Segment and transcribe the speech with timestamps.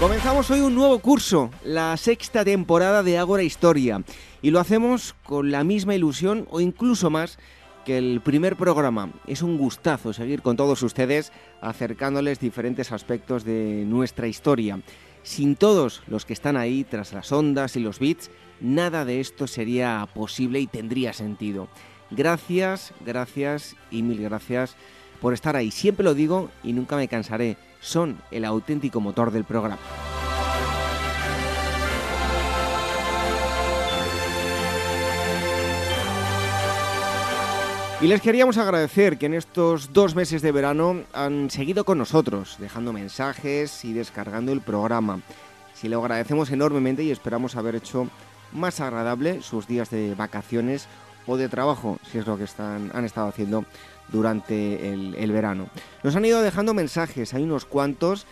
[0.00, 4.02] Comenzamos hoy un nuevo curso, la sexta temporada de Ágora Historia,
[4.40, 7.38] y lo hacemos con la misma ilusión o incluso más
[7.84, 9.12] que el primer programa.
[9.26, 14.80] Es un gustazo seguir con todos ustedes acercándoles diferentes aspectos de nuestra historia.
[15.22, 18.30] Sin todos los que están ahí tras las ondas y los bits,
[18.62, 21.68] nada de esto sería posible y tendría sentido.
[22.10, 24.76] Gracias, gracias y mil gracias
[25.20, 25.70] por estar ahí.
[25.70, 29.78] Siempre lo digo y nunca me cansaré son el auténtico motor del programa.
[38.02, 42.56] Y les queríamos agradecer que en estos dos meses de verano han seguido con nosotros,
[42.58, 45.20] dejando mensajes y descargando el programa.
[45.74, 48.08] Si lo agradecemos enormemente y esperamos haber hecho
[48.52, 50.88] más agradable sus días de vacaciones
[51.26, 53.66] o de trabajo, si es lo que están, han estado haciendo
[54.12, 55.68] durante el, verano.
[56.02, 58.26] Nos han ido dejando mensajes, hay unos cuantos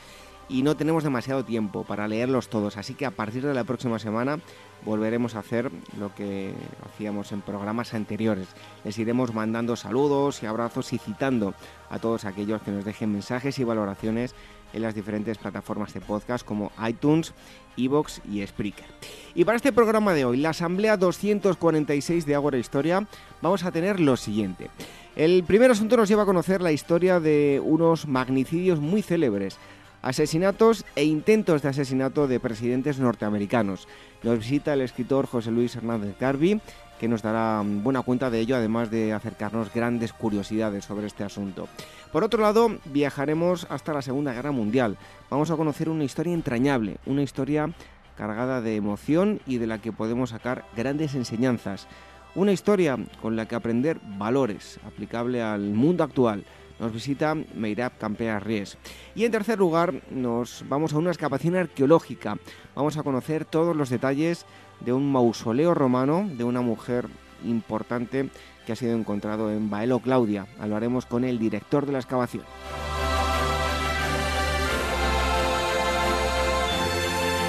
[0.48, 3.98] y no tenemos demasiado tiempo para leerlos todos, así que a partir de la próxima
[3.98, 4.38] semana
[4.84, 6.54] volveremos a hacer lo que
[6.86, 8.48] hacíamos en programas anteriores.
[8.84, 11.54] Les iremos mandando saludos y abrazos y citando
[11.90, 14.34] a todos aquellos que nos dejen mensajes y valoraciones
[14.72, 17.32] en las diferentes plataformas de podcast como iTunes,
[17.76, 18.86] Evox y Spreaker.
[19.34, 23.06] Y para este programa de hoy, la Asamblea 246 de Agora Historia,
[23.40, 24.70] vamos a tener lo siguiente.
[25.18, 29.58] El primer asunto nos lleva a conocer la historia de unos magnicidios muy célebres,
[30.00, 33.88] asesinatos e intentos de asesinato de presidentes norteamericanos.
[34.22, 36.60] Nos visita el escritor José Luis Hernández Carvi,
[37.00, 41.66] que nos dará buena cuenta de ello, además de acercarnos grandes curiosidades sobre este asunto.
[42.12, 44.98] Por otro lado, viajaremos hasta la Segunda Guerra Mundial.
[45.30, 47.72] Vamos a conocer una historia entrañable, una historia
[48.16, 51.88] cargada de emoción y de la que podemos sacar grandes enseñanzas.
[52.34, 56.44] Una historia con la que aprender valores aplicable al mundo actual.
[56.78, 58.78] Nos visita Meirab Campea Ries.
[59.16, 62.36] Y en tercer lugar, nos vamos a una excavación arqueológica.
[62.76, 64.46] Vamos a conocer todos los detalles
[64.80, 67.06] de un mausoleo romano de una mujer
[67.44, 68.28] importante
[68.64, 70.46] que ha sido encontrado en Baelo Claudia.
[70.60, 72.44] Hablaremos con el director de la excavación.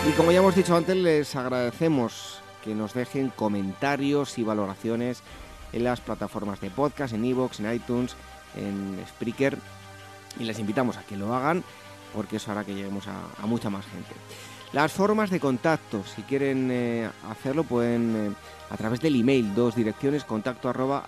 [0.07, 5.23] Y como ya hemos dicho antes, les agradecemos que nos dejen comentarios y valoraciones
[5.73, 8.15] en las plataformas de podcast, en iVoox, en iTunes,
[8.55, 9.57] en Spreaker.
[10.39, 11.63] Y les invitamos a que lo hagan
[12.13, 14.13] porque eso hará que lleguemos a, mucha más gente.
[14.73, 18.35] Las formas de contacto, si quieren eh, hacerlo, pueden eh,
[18.69, 21.05] a través del email, dos direcciones, contacto arroba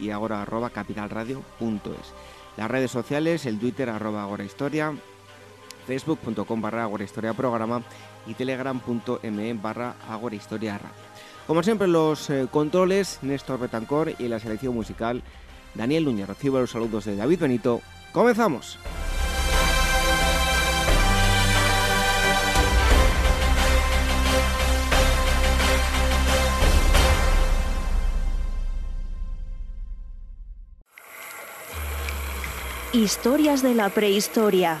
[0.00, 2.14] y agora arroba capitalradio.es.
[2.56, 4.94] Las redes sociales, el Twitter arroba agorahistoria,
[5.86, 7.82] facebook.com barra agorahistoria programa
[8.26, 9.94] y telegram.me barra
[10.32, 10.94] Historia Radio.
[11.46, 15.22] Como siempre, los eh, controles, Néstor Betancor y la selección musical,
[15.74, 16.26] Daniel Núñez.
[16.26, 17.80] Recibo los saludos de David Benito.
[18.12, 18.78] ¡Comenzamos!
[32.92, 34.80] Historias de la prehistoria.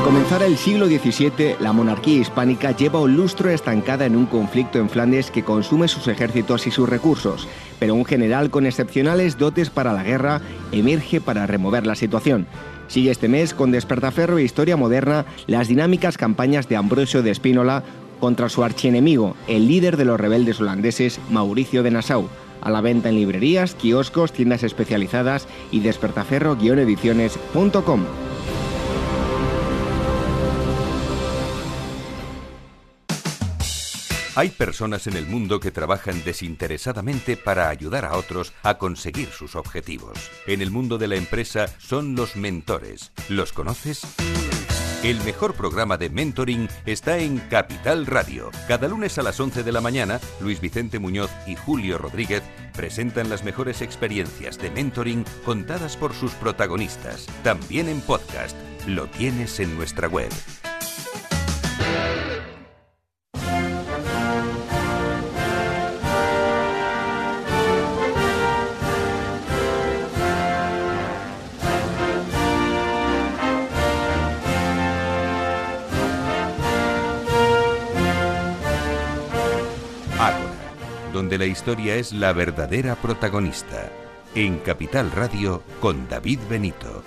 [0.00, 4.78] Al comenzar el siglo XVII, la monarquía hispánica lleva un lustro estancada en un conflicto
[4.78, 7.46] en Flandes que consume sus ejércitos y sus recursos,
[7.78, 10.40] pero un general con excepcionales dotes para la guerra
[10.72, 12.46] emerge para remover la situación.
[12.88, 17.84] Sigue este mes con Despertaferro e Historia Moderna las dinámicas campañas de Ambrosio de Espínola
[18.20, 22.26] contra su archienemigo, el líder de los rebeldes holandeses, Mauricio de Nassau.
[22.62, 28.29] A la venta en librerías, kioscos, tiendas especializadas y despertaferro-ediciones.com.
[34.36, 39.56] Hay personas en el mundo que trabajan desinteresadamente para ayudar a otros a conseguir sus
[39.56, 40.30] objetivos.
[40.46, 43.10] En el mundo de la empresa son los mentores.
[43.28, 44.02] ¿Los conoces?
[45.02, 48.50] El mejor programa de mentoring está en Capital Radio.
[48.68, 52.42] Cada lunes a las 11 de la mañana, Luis Vicente Muñoz y Julio Rodríguez
[52.76, 57.26] presentan las mejores experiencias de mentoring contadas por sus protagonistas.
[57.42, 58.56] También en podcast.
[58.86, 60.30] Lo tienes en nuestra web.
[81.30, 83.88] Donde la historia es la verdadera protagonista.
[84.34, 87.04] En Capital Radio con David Benito.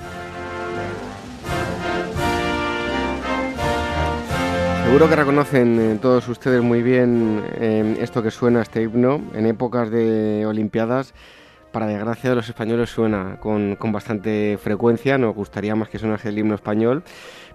[4.86, 9.46] Seguro que reconocen eh, todos ustedes muy bien eh, esto que suena, este himno, en
[9.46, 11.14] épocas de Olimpiadas.
[11.74, 16.38] Para desgracia de los españoles suena con, bastante frecuencia, nos gustaría más que sonase el
[16.38, 17.04] himno español.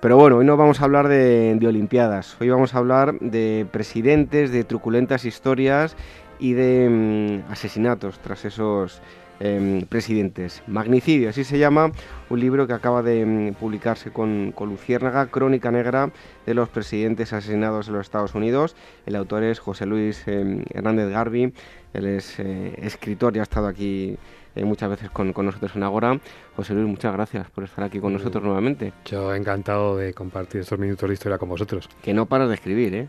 [0.01, 3.67] Pero bueno, hoy no vamos a hablar de, de Olimpiadas, hoy vamos a hablar de
[3.71, 5.97] presidentes, de truculentas historias
[6.39, 9.01] y de mm, asesinatos tras esos
[9.41, 10.63] em, presidentes.
[10.67, 11.93] Magnicidio, así se llama
[12.29, 16.11] un libro que acaba de mm, publicarse con, con, Luciérnaga, Crónica Negra
[16.47, 18.77] de los presidentes asesinados en los Estados Unidos.
[19.07, 21.53] El autor es José Luis em, Hernández Garbi,
[21.95, 24.17] él es eh, escritor y ha estado aquí
[24.55, 26.19] eh, muchas veces con, con, nosotros en Agora.
[26.57, 28.93] José Luis, muchas gracias por estar aquí con nosotros nuevamente.
[29.05, 31.89] Yo encantado de compartir estos minutos de historia con vosotros.
[32.03, 33.09] Que no paras de escribir, ¿eh?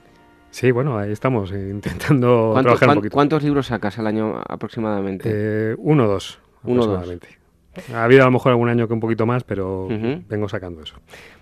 [0.52, 3.14] Sí, bueno, ahí estamos eh, intentando trabajar un poquito.
[3.14, 5.30] ¿Cuántos libros sacas al año aproximadamente?
[5.32, 7.40] Eh, uno o dos, uno aproximadamente.
[7.94, 9.88] Ha habido a lo mejor algún año que un poquito más, pero
[10.28, 10.96] vengo sacando eso.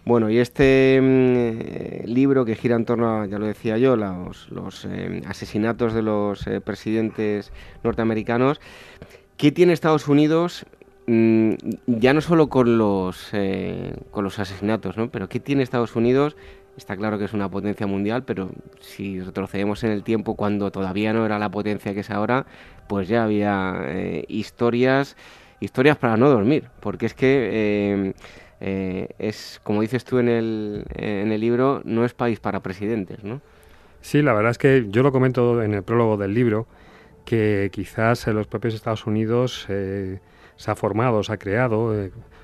[0.05, 4.49] Bueno, y este mm, libro que gira en torno a, ya lo decía yo, los,
[4.51, 7.51] los eh, asesinatos de los presidentes
[7.83, 8.59] norteamericanos,
[9.37, 10.65] ¿qué tiene Estados Unidos
[11.07, 11.53] mm,
[11.87, 13.31] ya no solo con los,
[14.11, 15.09] con los asesinatos, ¿no?
[15.09, 16.35] pero ¿qué tiene Estados Unidos
[16.77, 21.11] Está claro que es una potencia mundial, pero si retrocedemos en el tiempo cuando todavía
[21.11, 22.45] no era la potencia que es ahora,
[22.87, 25.17] pues ya había eh, historias,
[25.59, 28.13] historias para no dormir, porque es que eh,
[28.61, 33.23] eh, es, como dices tú en el, en el libro, no es país para presidentes,
[33.23, 33.41] ¿no?
[34.01, 36.67] Sí, la verdad es que yo lo comento en el prólogo del libro,
[37.25, 40.21] que quizás los propios Estados Unidos se
[40.71, 41.91] ha formado, se ha creado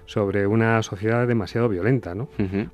[0.05, 2.27] sobre una sociedad demasiado violenta, ¿no?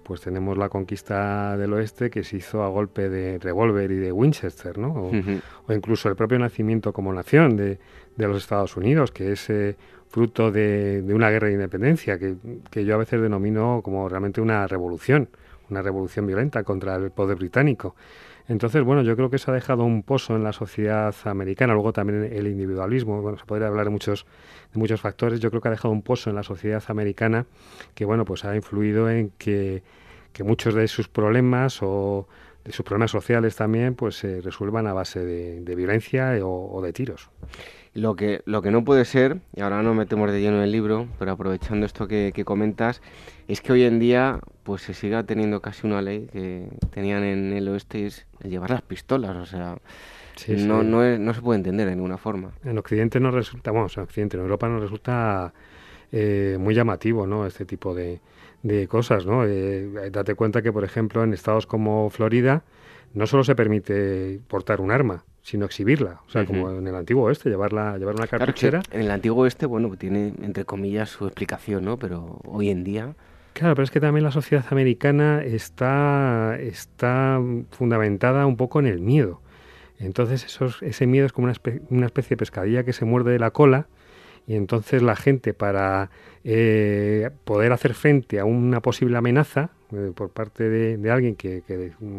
[0.04, 4.12] Pues tenemos la conquista del oeste que se hizo a golpe de revólver y de
[4.12, 5.12] Winchester, ¿no?
[5.68, 7.80] O, incluso el propio nacimiento como nación de,
[8.18, 9.78] los Estados Unidos, que es eh,
[10.10, 12.36] fruto de, una guerra de independencia, que,
[12.70, 15.30] que, yo a veces denomino como realmente una revolución,
[15.70, 17.96] una revolución violenta contra el poder británico.
[18.50, 21.94] Entonces, bueno, yo creo que eso ha dejado un pozo en la sociedad americana, luego
[21.94, 24.26] también el individualismo, bueno, se podría hablar de muchos,
[24.74, 27.46] de muchos factores, yo creo que ha dejado un pozo en la sociedad americana
[27.94, 29.84] que, bueno, pues ha influido en que,
[30.44, 32.28] muchos de sus problemas o
[32.64, 37.30] de sus problemas sociales también, pues se resuelvan a base de, violencia o de tiros.
[37.96, 40.72] Lo que, lo que no puede ser, y ahora no metemos de lleno en el
[40.72, 43.02] libro, pero aprovechando esto que, comentas,
[43.48, 47.52] es que hoy en día pues se siga teniendo casi una ley que tenían en
[47.52, 49.78] el oeste, es llevar las pistolas, o sea...
[50.50, 52.52] no, No, no se puede entender de ninguna forma.
[52.64, 55.52] En Occidente no resulta, bueno, en Occidente, en Europa no resulta
[56.12, 57.48] eh, muy llamativo, ¿no?
[57.48, 58.22] Este tipo de,
[58.64, 59.46] de cosas, ¿no?
[59.46, 62.64] Eh, date cuenta que, por ejemplo, en estados como Florida
[63.14, 66.22] no solo se permite portar un arma, sino exhibirla.
[66.28, 68.82] O sea, como en el antiguo oeste, llevarla, llevar una cartuchera.
[68.92, 71.98] en el antiguo oeste, bueno, tiene entre comillas su explicación, ¿no?
[71.98, 73.16] Pero hoy en día.
[73.54, 79.00] Claro, pero es que también la sociedad americana está, está fundamentada un poco en el
[79.00, 79.42] miedo.
[79.98, 81.56] Entonces esos, ese miedo es como una,
[81.90, 83.88] una especie de pescadilla que se muerde de la cola
[84.48, 86.10] y entonces la gente para
[86.44, 91.64] eh, poder hacer frente a una posible amenaza eh, por parte de, alguien que,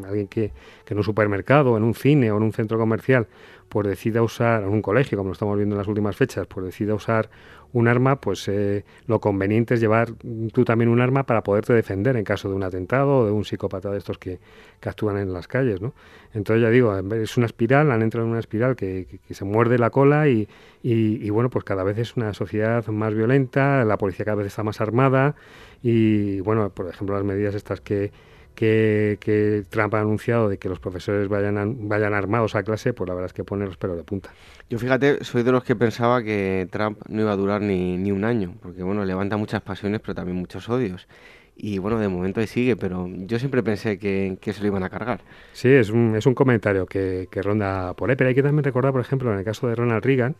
[0.06, 0.52] alguien que,
[0.84, 3.26] que, en un supermercado, en un cine o en un centro comercial,
[3.68, 6.66] pues decida usar, en un colegio, como lo estamos viendo en las últimas fechas, pues
[6.66, 7.30] decida usar
[7.72, 10.12] un arma, pues eh, lo conveniente es llevar
[10.52, 13.44] tú también un arma para poderte defender en caso de un atentado o de un
[13.44, 14.38] psicópata de estos que,
[14.82, 15.92] actúan en las calles, ¿no?
[16.32, 19.90] Entonces ya digo, es una espiral, han entrado en una espiral que, se muerde la
[19.90, 20.48] cola y,
[20.82, 24.62] y, bueno, pues cada vez es una sociedad más violenta, la policía cada vez está
[24.62, 25.34] más armada
[25.82, 28.10] y bueno, por ejemplo las medidas estas que
[28.54, 33.14] que, Trump ha anunciado de que los profesores vayan, vayan armados a clase, pues la
[33.14, 34.32] verdad es que pone los pelos de punta.
[34.68, 38.12] Yo fíjate, soy de los que pensaba que Trump no iba a durar ni, ni
[38.12, 41.08] un año, porque bueno, levanta muchas pasiones, pero también muchos odios.
[41.56, 44.82] Y bueno, de momento ahí sigue, pero yo siempre pensé que, que se lo iban
[44.82, 45.20] a cargar.
[45.52, 48.64] Sí, es un, es un comentario que, que ronda por ahí, pero hay que también
[48.64, 50.36] recordar, por ejemplo, en el caso de Ronald Reagan,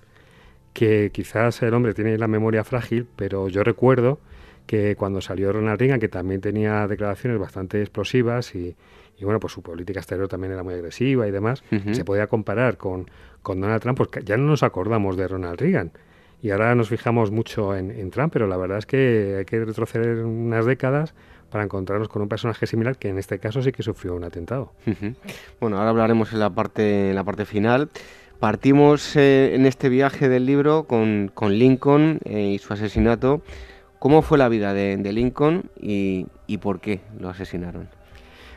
[0.73, 4.19] que quizás el hombre tiene la memoria frágil, pero yo recuerdo
[4.71, 8.77] que cuando salió Ronald Reagan, que también tenía declaraciones bastante explosivas y,
[9.21, 13.11] bueno, pues su política exterior también era muy agresiva y demás, se podía comparar con,
[13.43, 15.91] con Donald Trump, pues ya no nos acordamos de Ronald Reagan.
[16.41, 20.25] Y ahora nos fijamos mucho en, Trump, pero la verdad es que hay que retroceder
[20.25, 21.15] unas décadas
[21.51, 24.73] para encontrarnos con un personaje similar que en este caso sí que sufrió un atentado.
[25.59, 27.89] Bueno, ahora hablaremos en la parte, en la parte final.
[28.39, 33.43] Partimos eh, en este viaje del libro con, con Lincoln eh, y su asesinato
[34.01, 36.25] ¿Cómo fue la vida de, Lincoln y,
[36.63, 37.87] por qué lo asesinaron?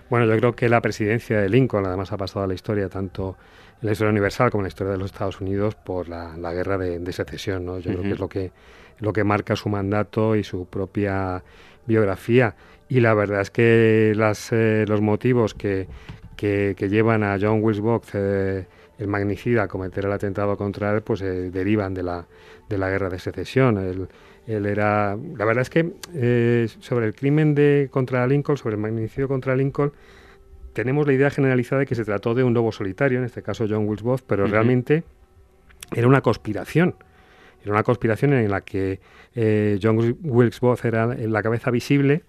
[0.09, 3.35] Bueno, yo creo que la presidencia de Lincoln además ha pasado a la historia tanto
[3.81, 6.77] en la historia universal como en la historia de los Estados Unidos por la, guerra
[6.77, 7.65] de, secesión.
[7.65, 7.79] ¿no?
[7.79, 8.51] Yo creo que es lo que,
[8.99, 11.43] lo que marca su mandato y su propia
[11.85, 12.55] biografía.
[12.87, 15.89] Y la verdad es que las, eh, los motivos que,
[16.37, 18.65] que, llevan a John Wilkes Booth, eh,
[18.97, 22.25] el magnicida, a cometer el atentado contra él, pues eh, derivan de la,
[22.69, 23.77] de la guerra de secesión.
[23.77, 24.07] El,
[24.47, 28.81] él era, la verdad es que eh, sobre el crimen de contra Lincoln, sobre el
[28.81, 29.93] magnicidio contra Lincoln,
[30.73, 33.65] tenemos la idea generalizada de que se trató de un lobo solitario, en este caso
[33.69, 35.03] John Wilkes Booth, pero realmente
[35.95, 36.95] era una conspiración.
[37.61, 38.99] Era una conspiración en la que
[39.35, 42.23] eh, John Wilkes Booth era la cabeza visible,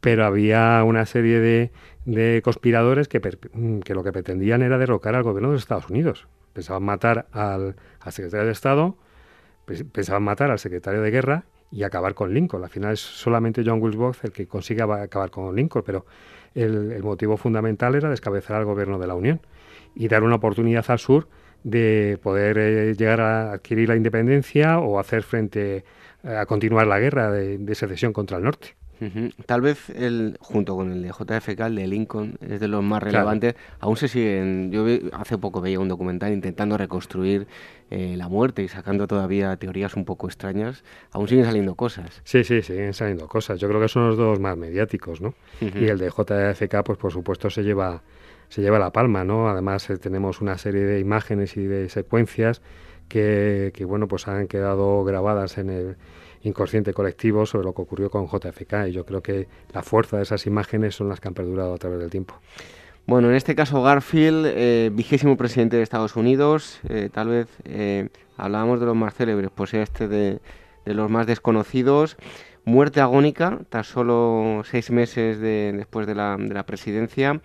[0.00, 1.70] pero había una serie de,
[2.04, 6.26] de conspiradores que, que, lo que pretendían era derrocar al gobierno de los Estados Unidos.
[6.52, 8.96] Pensaban matar al, al secretario de Estado,
[9.92, 12.62] pensaban matar al secretario de guerra y acabar con Lincoln.
[12.62, 16.06] Al final es solamente John Wilkes Booth el que consigue acabar con Lincoln, pero
[16.54, 19.40] el, motivo fundamental era descabezar al gobierno de la Unión
[19.94, 21.28] y dar una oportunidad al sur
[21.64, 25.84] de poder eh, llegar a adquirir la independencia o hacer frente
[26.22, 28.74] a continuar la guerra de secesión contra el norte.
[29.46, 33.02] Tal vez el, junto con el de JFK, el de Lincoln, es de los más
[33.02, 33.54] relevantes.
[33.80, 34.70] Aún se siguen.
[34.72, 37.46] Yo hace poco veía un documental intentando reconstruir
[37.90, 40.84] eh, la muerte y sacando todavía teorías un poco extrañas.
[41.12, 42.22] Aún siguen saliendo cosas.
[42.24, 43.60] Sí, sí, siguen saliendo cosas.
[43.60, 45.34] Yo creo que son los dos más mediáticos, ¿no?
[45.60, 48.02] Y el de JFK, pues por supuesto se lleva
[48.48, 49.48] se lleva la palma, ¿no?
[49.48, 52.62] Además eh, tenemos una serie de imágenes y de secuencias
[53.08, 55.96] que, que bueno, pues han quedado grabadas en el
[56.42, 60.22] inconsciente colectivo sobre lo que ocurrió con JFK y yo creo que la fuerza de
[60.22, 62.34] esas imágenes son las que han perdurado a través del tiempo.
[63.06, 68.08] Bueno, en este caso Garfield, eh, vigésimo presidente de Estados Unidos, eh, tal vez eh,
[68.36, 70.40] hablábamos de los más célebres, pues este de,
[70.86, 72.16] los más desconocidos,
[72.64, 77.40] muerte agónica, tras solo seis meses después de la, de la, presidencia.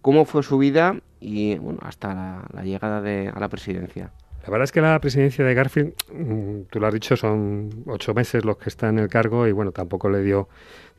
[0.00, 4.10] ¿Cómo fue su vida y bueno, hasta la, llegada de, a la presidencia?
[4.44, 8.12] La verdad es que la presidencia de Garfield, mm, tú lo has dicho, son ocho
[8.12, 10.48] meses los que está en el cargo y bueno, tampoco le dio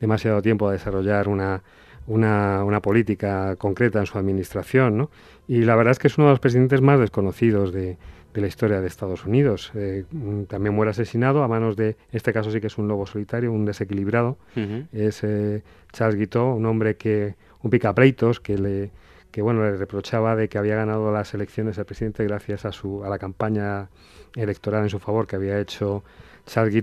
[0.00, 1.62] demasiado tiempo a desarrollar una,
[2.08, 5.10] una, política concreta en su administración, ¿no?
[5.46, 7.96] Y la verdad es que es uno de los presidentes más desconocidos de,
[8.34, 9.72] la historia de Estados Unidos.
[9.74, 13.06] Eh, mm, también muere asesinado a manos de, este caso sí que es un lobo
[13.06, 14.36] solitario, un desequilibrado.
[14.92, 15.62] Es eh,
[15.92, 18.90] Charles Guiteau, un hombre que, un picapleitos que le
[19.36, 23.04] que bueno, le reprochaba de que había ganado las elecciones el presidente gracias a, su,
[23.04, 23.90] a la campaña
[24.34, 26.04] electoral en su favor que había hecho
[26.46, 26.82] Charles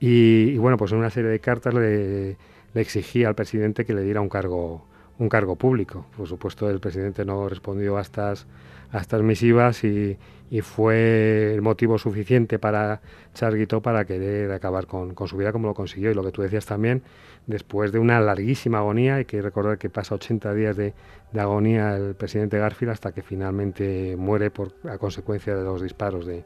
[0.00, 2.38] y, bueno, pues en una serie de cartas le,
[2.72, 4.86] le, exigía al presidente que le diera un cargo,
[5.18, 6.06] un cargo público.
[6.16, 8.46] Por supuesto, el presidente no respondió a estas,
[8.90, 10.16] a estas misivas y,
[10.50, 13.02] y fue el motivo suficiente para
[13.34, 16.10] Charles para querer acabar con, con su vida como lo consiguió.
[16.10, 17.02] Y lo que tú decías también,
[17.46, 20.94] después de una larguísima agonía, hay que recordar que pasa 80 días de,
[21.36, 26.44] agonía el presidente Garfield hasta que finalmente muere por, a consecuencia de los disparos de,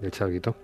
[0.00, 0.56] de Charguito.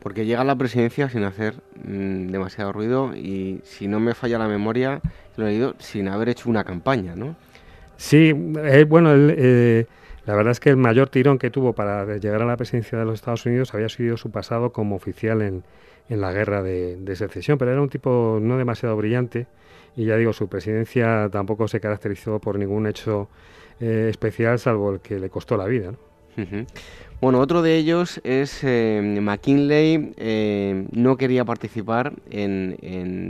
[0.00, 4.38] Porque llega a la presidencia sin hacer mm, demasiado ruido y, si no me falla
[4.38, 5.00] la memoria,
[5.36, 7.34] lo he leído sin haber hecho una campaña, ¿no?
[7.96, 9.86] Sí, eh, bueno, eh,
[10.26, 13.04] la verdad es que el mayor tirón que tuvo para llegar a la presidencia de
[13.04, 15.64] los Estados Unidos había sido su pasado como oficial en,
[16.08, 19.46] en la guerra de, secesión, pero era un tipo no demasiado brillante
[19.96, 23.28] y ya digo, su presidencia tampoco se caracterizó por ningún hecho
[23.80, 25.92] eh, especial salvo el que le costó la vida.
[27.20, 32.76] Bueno, otro de ellos es eh, McKinley eh, no quería participar en,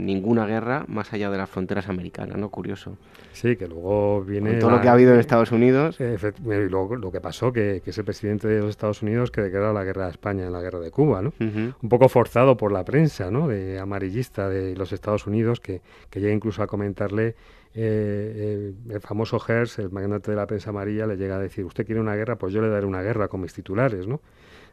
[0.05, 2.49] ninguna guerra más allá de las fronteras americanas, ¿no?
[2.49, 2.97] Curioso.
[3.31, 4.55] Sí, que luego viene...
[4.55, 5.97] todo lo que ha habido en Estados Unidos.
[5.99, 9.41] Eh, lo, lo, que pasó, que, que, es el presidente de los Estados Unidos que
[9.41, 11.33] declara la guerra de España en la guerra de Cuba, ¿no?
[11.39, 13.47] Un poco forzado por la prensa, ¿no?
[13.47, 17.35] De amarillista de los Estados Unidos, que, que llega incluso a comentarle
[17.75, 21.85] eh, el famoso Hertz, el magnate de la prensa amarilla, le llega a decir, usted
[21.85, 24.21] quiere una guerra, pues yo le daré una guerra con mis titulares ¿no?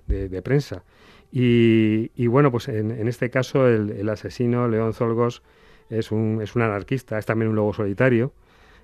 [0.06, 0.84] de, prensa.
[1.32, 5.42] Y, bueno, pues en, este caso el, asesino, León Zolgos,
[5.90, 8.32] es un, es un anarquista, es también un lobo solitario,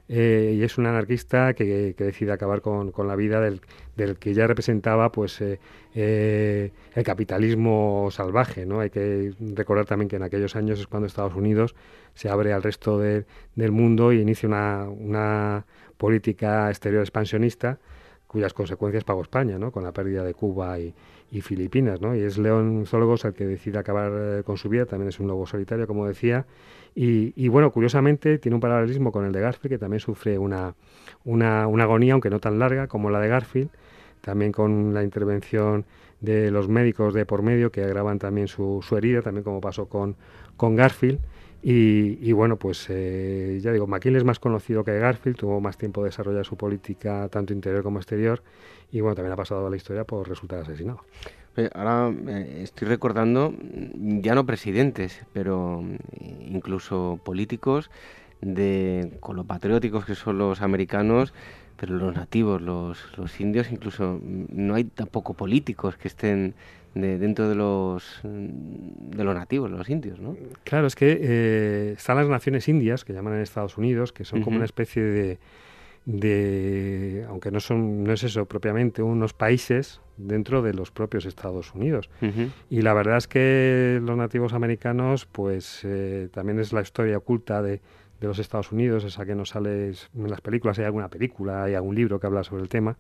[0.09, 3.61] eh, y es un anarquista que, decide acabar con, la vida del,
[4.19, 5.61] que ya representaba pues eh,
[5.95, 8.65] eh, el capitalismo salvaje.
[8.65, 8.81] ¿no?
[8.81, 11.75] Hay que recordar también que en aquellos años es cuando Estados Unidos
[12.15, 13.27] se abre al resto del
[13.73, 15.67] mundo y inicia una, una
[15.99, 17.79] política exterior expansionista
[18.27, 19.73] cuyas consecuencias pagó España, ¿no?
[19.73, 20.95] con la pérdida de Cuba y,
[21.41, 22.01] Filipinas.
[22.01, 22.15] ¿no?
[22.15, 25.47] Y es León Zolgos el que decide acabar con su vida, también es un lobo
[25.47, 26.47] solitario, como decía,
[26.95, 30.75] y, bueno, curiosamente tiene un paralelismo con el de Garfield, que también sufre una,
[31.25, 33.71] una, agonía, aunque no tan larga como la de Garfield,
[34.21, 35.85] también con la intervención
[36.21, 39.87] de los médicos de por medio que agravan también su, su herida, también como pasó
[39.87, 40.17] con,
[40.57, 41.21] con Garfield.
[41.61, 46.03] Y, bueno, pues eh, ya digo, McKinley es más conocido que Garfield, tuvo más tiempo
[46.03, 48.43] de desarrollar su política tanto interior como exterior
[48.93, 51.01] y bueno, también ha pasado a la historia por resultar asesinado.
[51.75, 57.91] Ahora eh, estoy recordando, ya no presidentes, pero mm, incluso políticos,
[58.41, 61.35] de, con lo patrióticos que son los americanos,
[61.79, 66.55] pero los nativos, los, los indios, incluso mm, no hay tampoco políticos que estén
[66.95, 70.37] dentro de los de los nativos, los indios, ¿no?
[70.65, 74.43] Claro, es que eh, están las naciones indias, que llaman en Estados Unidos, que son
[74.43, 75.39] como una especie de
[76.09, 81.75] de, aunque no son, no es eso propiamente, unos países dentro de los propios Estados
[81.75, 82.09] Unidos.
[82.71, 87.61] Y la verdad es que los nativos americanos, pues eh, también es la historia oculta
[87.61, 87.83] de,
[88.21, 91.75] de, los Estados Unidos, esa que no sale en las películas, hay alguna película, hay
[91.75, 92.97] algún libro que habla sobre el tema.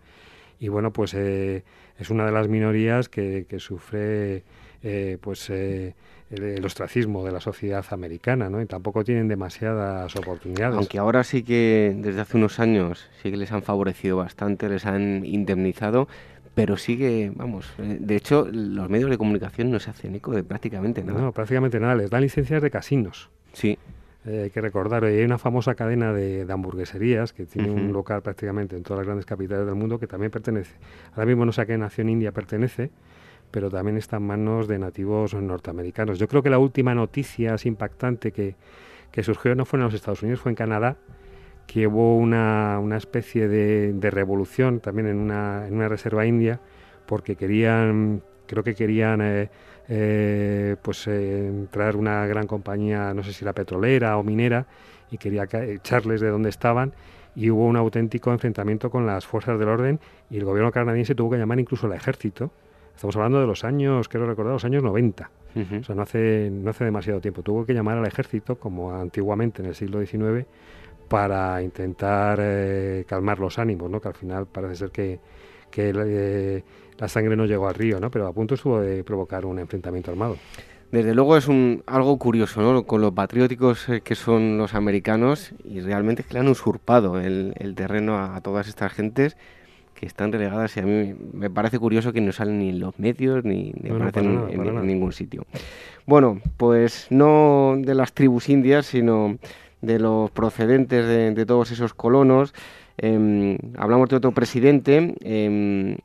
[0.60, 1.62] Y bueno, pues eh,
[1.98, 4.42] es una de las minorías que, que sufre
[4.82, 5.94] eh, pues el,
[6.64, 8.60] ostracismo de la sociedad americana, ¿no?
[8.60, 10.76] Y tampoco tienen demasiadas oportunidades.
[10.76, 14.86] Aunque ahora sí que desde hace unos años sí que les han favorecido bastante, les
[14.86, 16.06] han indemnizado,
[16.54, 20.44] pero sigue, vamos, eh, de hecho los medios de comunicación no se hacen eco de
[20.44, 21.20] prácticamente nada.
[21.20, 23.30] No, prácticamente nada, les dan licencias de casinos.
[23.52, 23.78] Sí.
[24.28, 28.76] Eh, hay que recordar, hay una famosa cadena de, hamburgueserías que tiene un local prácticamente
[28.76, 30.74] en todas las grandes capitales del mundo que también pertenece.
[31.12, 32.90] Ahora mismo no sé a qué nación india pertenece,
[33.50, 36.18] pero también está en manos de nativos norteamericanos.
[36.18, 38.54] Yo creo que la última noticia impactante que,
[39.22, 40.98] surgió no fue en los Estados Unidos, fue en Canadá,
[41.66, 46.60] que hubo una, especie de, revolución también en una, en una, reserva india,
[47.06, 49.50] porque querían, creo que querían eh,
[49.88, 54.66] eh, pues eh, entrar una gran compañía, no sé si era petrolera o minera,
[55.10, 56.92] y quería echarles de donde estaban,
[57.34, 61.30] y hubo un auténtico enfrentamiento con las fuerzas del orden, y el gobierno canadiense tuvo
[61.30, 62.50] que llamar incluso al ejército,
[62.98, 65.30] Estamos hablando de los años, quiero recordar, los años 90.
[65.54, 67.44] O sea, no hace, no hace demasiado tiempo.
[67.44, 70.44] Tuvo que llamar al ejército, como antiguamente en el siglo XIX,
[71.06, 74.00] para intentar eh, calmar los ánimos, ¿no?
[74.00, 75.20] Que al final parece ser que,
[75.76, 76.62] eh,
[76.98, 78.10] la sangre no llegó al río, ¿no?
[78.10, 80.36] Pero a punto estuvo de provocar un enfrentamiento armado.
[80.90, 82.84] Desde luego es un, algo curioso, ¿no?
[82.84, 87.20] Con lo patrióticos eh, que son los americanos y realmente es que le han usurpado
[87.20, 89.36] el, terreno a, todas estas gentes
[89.94, 92.98] que están relegadas y a mí me parece curioso que no salen ni en los
[92.98, 95.44] medios ni, en, ningún sitio.
[96.06, 99.36] Bueno, pues no de las tribus indias, sino
[99.82, 102.54] de los procedentes de, todos esos colonos.
[102.96, 105.98] Em, hablamos de otro presidente, eh,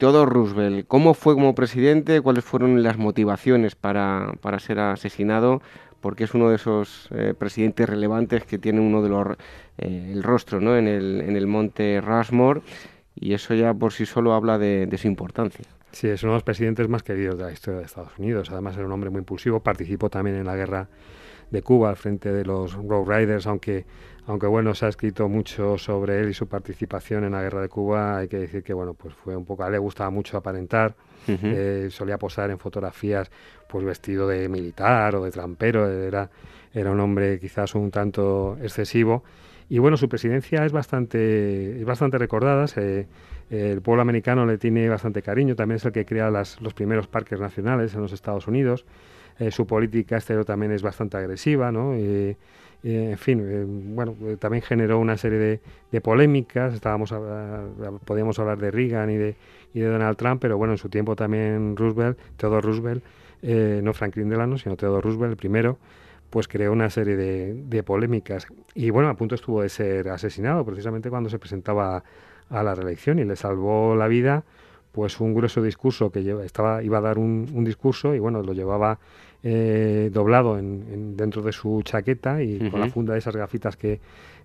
[0.00, 0.86] Theodore Roosevelt.
[0.88, 2.22] ¿Cómo fue como presidente?
[2.22, 5.60] ¿Cuáles fueron las motivaciones para, para ser asesinado?
[6.00, 9.36] porque es uno de esos eh, presidentes relevantes que tiene uno de los
[9.76, 10.74] eh, el rostro ¿no?
[10.74, 12.62] en, el, en el monte Rushmore
[13.14, 15.66] y eso ya por sí solo habla de, su importancia.
[15.92, 18.50] Sí, es uno de los presidentes más queridos de la historia de Estados Unidos.
[18.50, 20.88] Además era un hombre muy impulsivo, participó también en la guerra
[21.50, 23.84] de Cuba al frente de los Road Riders, aunque
[24.30, 27.68] aunque bueno, se ha escrito mucho sobre él y su participación en la guerra de
[27.68, 30.36] Cuba, hay que decir que bueno, pues fue un poco, a él le gustaba mucho
[30.36, 30.94] aparentar,
[31.26, 33.28] eh, solía posar en fotografías
[33.68, 36.30] pues vestido de militar o de trampero, era,
[36.72, 39.24] era un hombre quizás un tanto excesivo.
[39.68, 42.66] Y bueno, su presidencia es bastante, es bastante recordada,
[43.50, 47.08] el pueblo americano le tiene bastante cariño, también es el que crea las, los primeros
[47.08, 48.84] parques nacionales en los Estados Unidos,
[49.40, 51.94] eh, su política exterior también es bastante agresiva, ¿no?
[52.82, 56.74] En fin, bueno, también generó una serie de, polémicas.
[56.74, 57.14] Estábamos,
[58.04, 59.36] podíamos hablar de Reagan y de,
[59.74, 63.04] y de Donald Trump, pero bueno, en su tiempo también Roosevelt, Theodore Roosevelt,
[63.42, 65.78] no Franklin Delano, sino Theodore Roosevelt, el primero,
[66.30, 68.46] pues creó una serie de, polémicas.
[68.74, 72.04] Y bueno, a punto estuvo de ser asesinado precisamente cuando se presentaba
[72.48, 74.44] a la reelección y le salvó la vida
[74.92, 78.52] pues un grueso discurso que lleva, estaba, iba a dar un, discurso y bueno, lo
[78.52, 78.98] llevaba
[79.42, 84.00] eh, doblado en, dentro de su chaqueta y con la funda de esas gafitas que,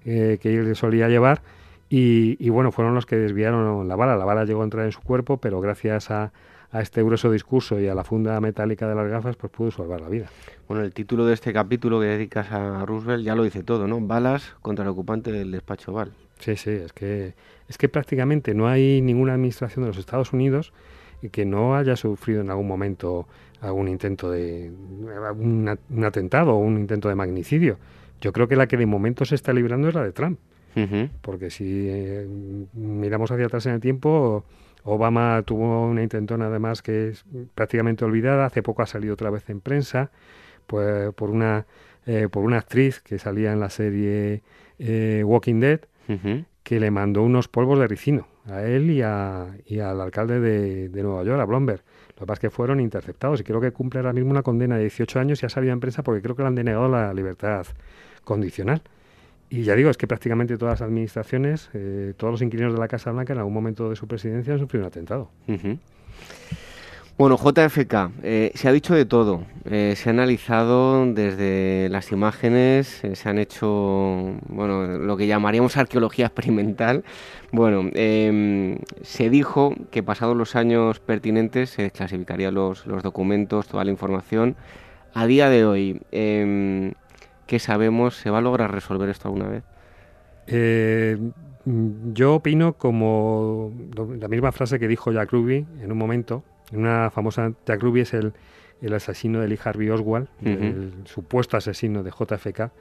[0.05, 1.41] eh, que él solía llevar.
[1.89, 4.15] Y, y, bueno, fueron los que desviaron la bala.
[4.17, 6.31] La bala llegó a entrar en su cuerpo, pero gracias a,
[6.71, 10.01] a este grueso discurso y a la funda metálica de las gafas, pues pudo salvar
[10.01, 10.27] la vida.
[10.67, 14.01] Bueno, el título de este capítulo que dedicas a Roosevelt ya lo dice todo, ¿no?
[14.01, 16.11] Balas contra el ocupante del despacho Val.
[16.39, 17.33] Sí, sí, es que,
[17.69, 20.73] es que prácticamente no hay ninguna administración de los Estados Unidos
[21.31, 23.27] que no haya sufrido en algún momento
[23.61, 27.77] algún intento de un, atentado o un intento de magnicidio.
[28.21, 30.39] Yo creo que la que de momento se está librando es la de Trump.
[31.21, 32.27] Porque si eh,
[32.73, 34.43] miramos hacia atrás en el tiempo,
[34.83, 37.23] Obama tuvo una intentona además que es
[37.55, 40.11] prácticamente olvidada, hace poco ha salido otra vez en prensa
[40.67, 41.65] pues, por, una,
[42.05, 44.41] eh, por una actriz que salía en la serie
[44.77, 45.79] eh, Walking Dead,
[46.63, 50.89] que le mandó unos polvos de ricino a él y, a, y al alcalde de,
[50.89, 51.81] de, Nueva York, a Blomberg.
[52.15, 54.75] Lo que pasa es que fueron interceptados y creo que cumple ahora mismo una condena
[54.75, 57.13] de 18 años y ha salido en prensa porque creo que le han denegado la
[57.13, 57.65] libertad
[58.23, 58.81] condicional.
[59.49, 62.87] Y ya digo, es que prácticamente todas las administraciones, eh, todos los inquilinos de la
[62.87, 65.29] Casa Blanca en algún momento de su presidencia han sufrido un atentado.
[67.17, 69.45] Bueno, JFK, eh, se ha dicho de todo.
[69.63, 73.67] Eh, se ha analizado desde las imágenes, se han hecho,
[74.49, 77.03] bueno, lo que llamaríamos arqueología experimental.
[77.51, 83.85] Bueno, em, se dijo que pasados los años pertinentes se desclasificarían los, los documentos, toda
[83.85, 84.57] la información.
[85.13, 86.93] A día de hoy, em,
[87.47, 88.15] ¿Qué sabemos?
[88.15, 89.63] ¿Se va a lograr resolver esto alguna vez?
[90.47, 91.17] Eh,
[92.13, 93.71] yo opino como
[94.19, 97.51] la misma frase que dijo Jack Ruby en un momento, en una famosa...
[97.65, 98.33] Jack Ruby es el,
[98.93, 102.71] asesino de Lee Harvey Oswald, el supuesto asesino de JFK,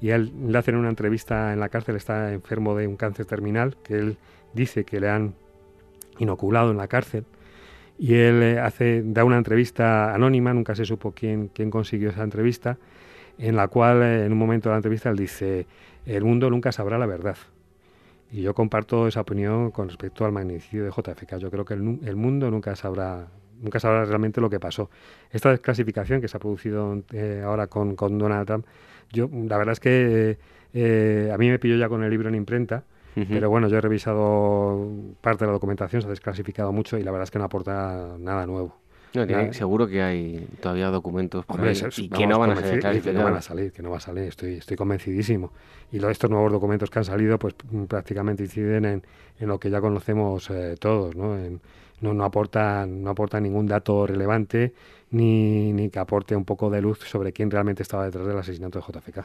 [0.00, 3.76] y él le hacen una entrevista en la cárcel, está enfermo de un cáncer terminal,
[3.82, 4.18] que él
[4.52, 5.34] dice que le han
[6.18, 7.24] inoculado en la cárcel,
[7.98, 12.22] y él eh, hace, da una entrevista anónima, nunca se supo quién, quién consiguió esa
[12.22, 12.76] entrevista,
[13.38, 15.66] en la cual eh, en un momento de la entrevista él dice,
[16.04, 17.36] el mundo nunca sabrá la verdad.
[18.30, 21.38] Y yo comparto esa opinión con respecto al magnicidio de JFK.
[21.38, 23.28] Yo creo que el, mundo nunca sabrá
[23.60, 24.90] nunca sabrá realmente lo que pasó.
[25.30, 28.66] Esta desclasificación que se ha producido eh, ahora con, Donald Trump,
[29.10, 30.38] yo la verdad es que
[30.74, 32.84] eh, a mí me pilló ya con el libro en imprenta,
[33.30, 34.90] pero bueno, yo he revisado
[35.22, 38.14] parte de la documentación, se ha desclasificado mucho y la verdad es que no aporta
[38.18, 38.76] nada nuevo
[39.52, 41.44] seguro que hay todavía documentos
[41.96, 44.00] y que no van a salir que no van a salir, que no va a
[44.00, 45.52] salir, estoy, estoy convencidísimo.
[45.92, 49.02] Y lo, estos nuevos documentos que han salido, pues mm, prácticamente inciden en,
[49.38, 51.36] en lo que ya conocemos eh, todos, ¿no?
[52.00, 54.72] no, no aportan, no aportan ningún dato relevante
[55.10, 58.80] ni, ni que aporte un poco de luz sobre quién realmente estaba detrás del asesinato
[58.80, 59.24] de JFK.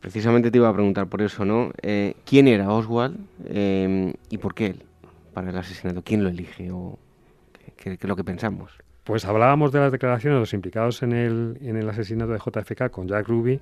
[0.00, 1.70] Precisamente te iba a preguntar por eso, ¿no?
[1.80, 4.82] Eh, ¿Quién era Oswald eh, y por qué él
[5.32, 6.02] para el asesinato?
[6.02, 6.98] ¿Quién lo elige o
[7.76, 8.81] qué es lo que pensamos?
[9.04, 12.90] Pues hablábamos de las declaraciones de los implicados en el, en el asesinato de JFK
[12.90, 13.60] con Jack Ruby,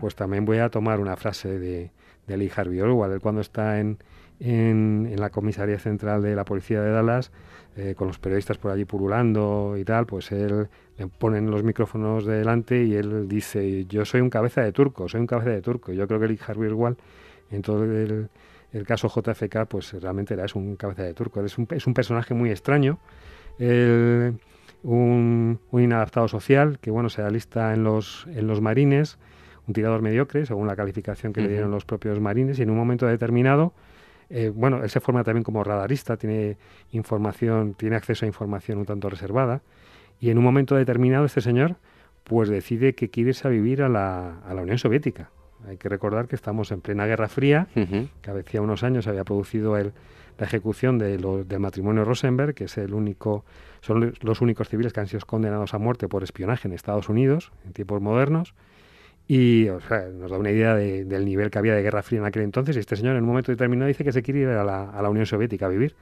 [0.00, 1.90] pues también voy a tomar una frase de,
[2.26, 3.98] de Lee Harvey Oswald, él cuando está en,
[4.40, 7.30] en, la comisaría central de la policía de Dallas,
[7.76, 12.26] eh, con los periodistas por allí purulando y tal, pues él le ponen los micrófonos
[12.26, 15.92] delante y él dice, yo soy un cabeza de turco, soy un cabeza de turco.
[15.92, 16.96] Yo creo que Lee Harvey Oswald,
[17.52, 18.28] en todo el,
[18.72, 21.44] el caso JFK, pues realmente era es un cabeza de turco.
[21.44, 22.98] Es un, es un personaje muy extraño.
[23.58, 24.34] El,
[24.82, 29.18] un, inadaptado social que bueno se alista en los, en los marines,
[29.66, 32.76] un tirador mediocre, según la calificación que le dieron los propios marines, y en un
[32.76, 33.72] momento determinado,
[34.30, 36.56] eh, bueno, él se forma también como radarista, tiene
[36.92, 39.62] información, tiene acceso a información un tanto reservada,
[40.20, 41.76] y en un momento determinado este señor
[42.24, 45.30] pues decide que quiere irse a vivir a la, a la Unión Soviética.
[45.66, 49.76] Hay que recordar que estamos en plena Guerra Fría, que hacía unos años había producido
[49.76, 49.92] el,
[50.38, 53.44] la ejecución de del matrimonio Rosenberg, que es el único,
[53.80, 57.52] son los únicos civiles que han sido condenados a muerte por espionaje en Estados Unidos
[57.64, 58.54] en tiempos modernos.
[59.26, 59.68] Y
[60.18, 62.76] nos da una idea del nivel que había de Guerra Fría en aquel entonces.
[62.76, 65.02] Y este señor en un momento determinado dice que se quiere ir a la, a
[65.02, 65.94] la Unión Soviética a vivir.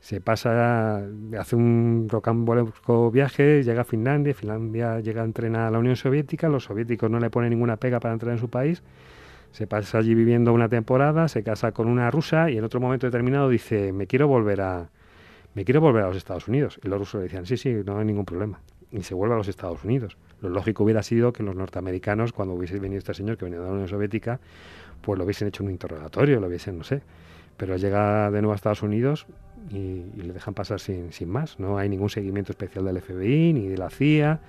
[0.00, 1.04] Se pasa,
[1.38, 6.48] hace un rocambolesco viaje, llega a Finlandia, Finlandia llega a entrenar a la Unión Soviética,
[6.48, 8.82] los soviéticos no le ponen ninguna pega para entrar en su país,
[9.50, 13.06] se pasa allí viviendo una temporada, se casa con una rusa y en otro momento
[13.06, 14.90] determinado dice, me quiero volver a,
[15.56, 16.78] me quiero volver a los Estados Unidos.
[16.84, 18.60] Y los rusos le decían, sí, sí, no hay ningún problema.
[18.92, 20.18] y se vuelve a los Estados Unidos.
[20.42, 23.64] Lo lógico hubiera sido que los norteamericanos, cuando hubiese venido este señor que venía de
[23.64, 24.38] la Unión Soviética,
[25.00, 27.00] pues lo hubiesen hecho un interrogatorio, lo hubiesen, no sé.
[27.56, 29.26] Pero llega de nuevo a Estados Unidos
[29.70, 31.58] y, le dejan pasar sin, sin, más.
[31.58, 34.40] No hay ningún seguimiento especial del FBI, ni de la CIA,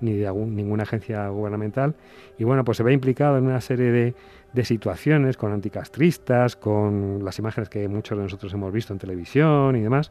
[0.00, 1.94] ni de ninguna agencia gubernamental.
[2.38, 4.14] Y bueno, pues se ve implicado en una serie de,
[4.52, 9.76] de situaciones con anticastristas, con las imágenes que muchos de nosotros hemos visto en televisión
[9.76, 10.10] y demás.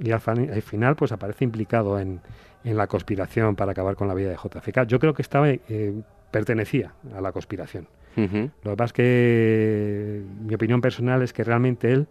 [0.00, 2.20] Y al, final, pues aparece implicado en,
[2.64, 4.86] en, la conspiración para acabar con la vida de JFK.
[4.86, 7.88] Yo creo que estaba, eh, pertenecía a la conspiración.
[8.16, 12.08] Lo que pasa es que mi opinión personal es que realmente él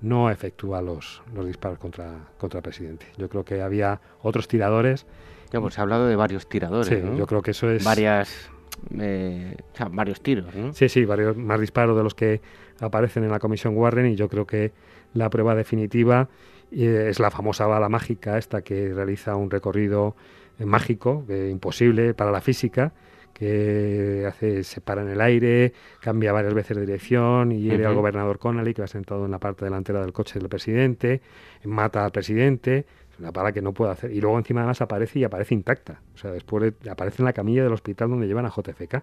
[0.00, 3.06] no efectúa los, los disparos contra, contra el presidente.
[3.16, 5.04] Yo creo que había otros tiradores.
[5.52, 6.86] Ya, pues se ha hablado de varios tiradores.
[6.86, 7.82] Sí, yo creo que eso es.
[7.82, 8.50] Varias.
[9.00, 10.72] Eh, o sea, varios tiros, ¿no?
[10.72, 12.40] Sí, sí, varios más disparos de los que
[12.80, 14.72] aparecen en la comisión Warren y yo creo que
[15.14, 16.28] la prueba definitiva
[16.70, 20.16] es la famosa bala mágica esta que realiza un recorrido
[20.58, 22.92] eh, mágico, imposible para la física,
[23.32, 27.94] que hace, se para en el aire, cambia varias veces de dirección y hiere al
[27.94, 31.20] gobernador Connolly, que va sentado en la parte delantera del coche del presidente,
[31.64, 32.84] mata al presidente,
[33.18, 34.10] una bala que no puede hacer.
[34.12, 36.00] Y luego encima además aparece y aparece intacta.
[36.14, 38.94] O sea, después aparece en la camilla del hospital donde llevan a JFK.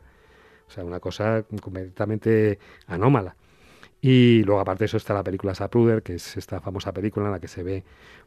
[0.67, 3.36] O sea, una cosa completamente anómala.
[4.08, 7.32] Y luego aparte de eso está la película Sapruder, que es esta famosa película en
[7.32, 7.84] la que se ve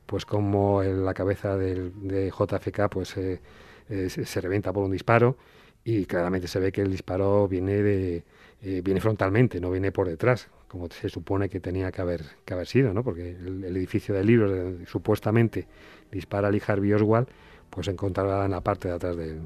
[0.06, 3.40] pues como la cabeza de JFK pues eh,
[3.88, 5.36] eh, se revienta por un disparo
[5.84, 8.24] y claramente se ve que el disparo viene de
[8.60, 12.54] eh, viene frontalmente, no viene por detrás, como se supone que tenía que haber que
[12.54, 13.04] haber sido, ¿no?
[13.04, 15.68] Porque el, edificio del libro supuestamente
[16.10, 17.28] dispara Lee Harvey Oswald,
[17.70, 19.42] pues se encontraba en la parte de atrás del,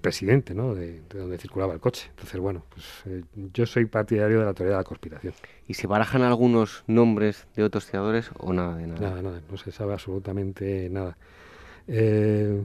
[0.00, 0.74] presidente, ¿no?
[0.74, 2.08] De, donde circulaba el coche.
[2.10, 5.34] Entonces, bueno, pues eh, yo soy partidario de la teoría de la conspiración.
[5.66, 9.00] ¿Y se barajan algunos nombres de otros tiradores o nada de nada?
[9.00, 11.16] Nada, nada, no se sabe absolutamente nada.
[11.88, 12.64] Eh,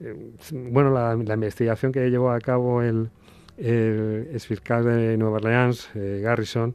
[0.00, 3.10] eh, bueno, la, investigación que llevó a cabo el,
[3.56, 6.74] el exfiscal de Nueva Orleans, eh, Garrison,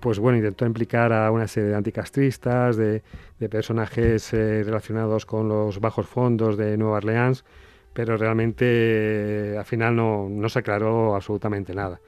[0.00, 3.02] pues bueno, intentó implicar a una serie de anticastristas, de,
[3.50, 7.44] personajes relacionados con los bajos fondos de Nueva Orleans,
[7.92, 12.00] pero realmente al final no, no se aclaró absolutamente nada.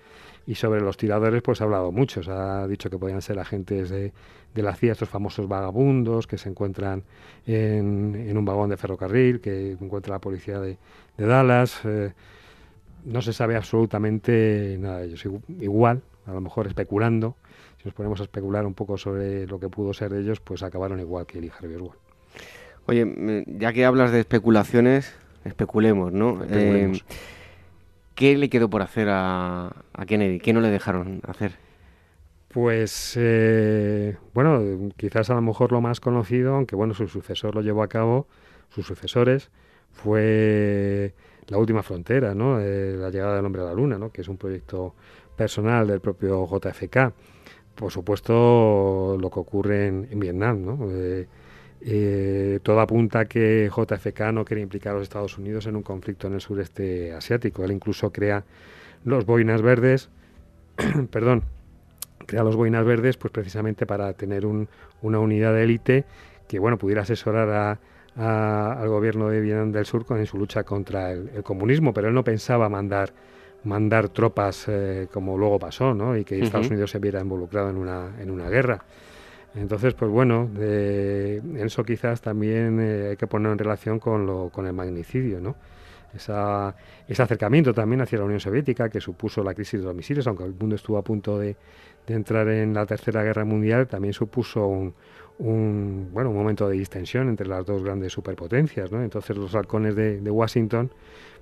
[0.47, 2.21] Y sobre los tiradores, pues ha hablado mucho.
[2.31, 4.13] ha dicho que podían ser agentes de,
[4.55, 7.03] la CIA, estos famosos vagabundos que se encuentran
[7.47, 10.77] en, un vagón de ferrocarril, que encuentra la policía de,
[11.17, 11.81] Dallas.
[11.85, 12.13] Eh,
[13.07, 15.27] no se sabe absolutamente nada de ellos.
[15.61, 17.37] Igual, a lo mejor especulando,
[17.79, 20.63] si nos ponemos a especular un poco sobre lo que pudo ser de ellos, pues
[20.63, 21.99] acabaron igual que el Harvey Oswald.
[22.87, 26.41] Oye, ya que hablas de especulaciones, especulemos, ¿no?
[26.49, 26.93] Eh,
[28.15, 30.39] ¿Qué le quedó por hacer a, a Kennedy?
[30.39, 31.53] ¿Qué no le dejaron hacer?
[32.55, 37.63] Pues eh, bueno, quizás a lo mejor lo más conocido, aunque bueno, su sucesor lo
[37.63, 38.29] llevó a cabo,
[38.69, 39.51] sus sucesores,
[39.91, 41.15] fue
[41.49, 42.61] La Última Frontera, ¿no?
[42.61, 44.13] Eh, la llegada del hombre a la luna, ¿no?
[44.13, 44.95] que es un proyecto
[45.37, 47.13] personal del propio JFK.
[47.75, 50.79] Por supuesto, lo que ocurre en, Vietnam, ¿no?
[51.87, 55.83] Eh, todo apunta a que JFK no quiere implicar a los Estados Unidos en un
[55.83, 57.63] conflicto en el sureste asiático.
[57.63, 58.45] Él incluso crea
[59.05, 60.09] los boinas verdes,
[61.11, 61.43] perdón,
[62.27, 66.05] crea los boinas verdes pues precisamente para tener una unidad de élite
[66.49, 67.79] que bueno pudiera asesorar
[68.17, 72.25] al gobierno de Vietnam del Sur en su lucha contra el, comunismo, pero él no
[72.25, 73.13] pensaba mandar
[73.65, 76.17] mandar tropas eh, como luego pasó, ¿no?
[76.17, 78.85] Y que Estados Unidos se viera involucrado en una, en una guerra.
[79.55, 84.51] Entonces, pues bueno, de, eso quizás también eh, hay que poner en relación con, lo,
[84.51, 85.55] con el magnicidio, ¿no?
[86.13, 86.77] Esa,
[87.09, 90.45] ese acercamiento también hacia la Unión Soviética que supuso la crisis de los misiles, aunque
[90.45, 91.57] el mundo estuvo a punto de,
[92.07, 94.95] de entrar en la Tercera Guerra Mundial también supuso un,
[95.39, 98.91] un, bueno, un momento de distensión entre las dos grandes superpotencias.
[98.91, 99.03] ¿no?
[99.03, 100.91] Entonces los halcones de, Washington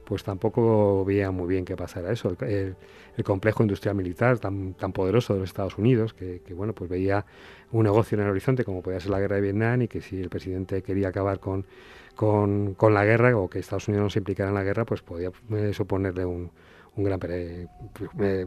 [0.05, 2.37] pues tampoco veían muy bien qué pasara eso.
[2.41, 2.77] El,
[3.25, 7.25] complejo industrial militar tan, tan poderoso de los Estados Unidos, que, bueno, pues veía
[7.71, 10.21] un negocio en el horizonte como podía ser la guerra de Vietnam y que si
[10.21, 11.67] el presidente quería acabar con,
[12.15, 15.03] con, con la guerra o que Estados Unidos no se implicara en la guerra, pues
[15.03, 16.51] podía eh, suponerle un,
[16.97, 17.21] un gran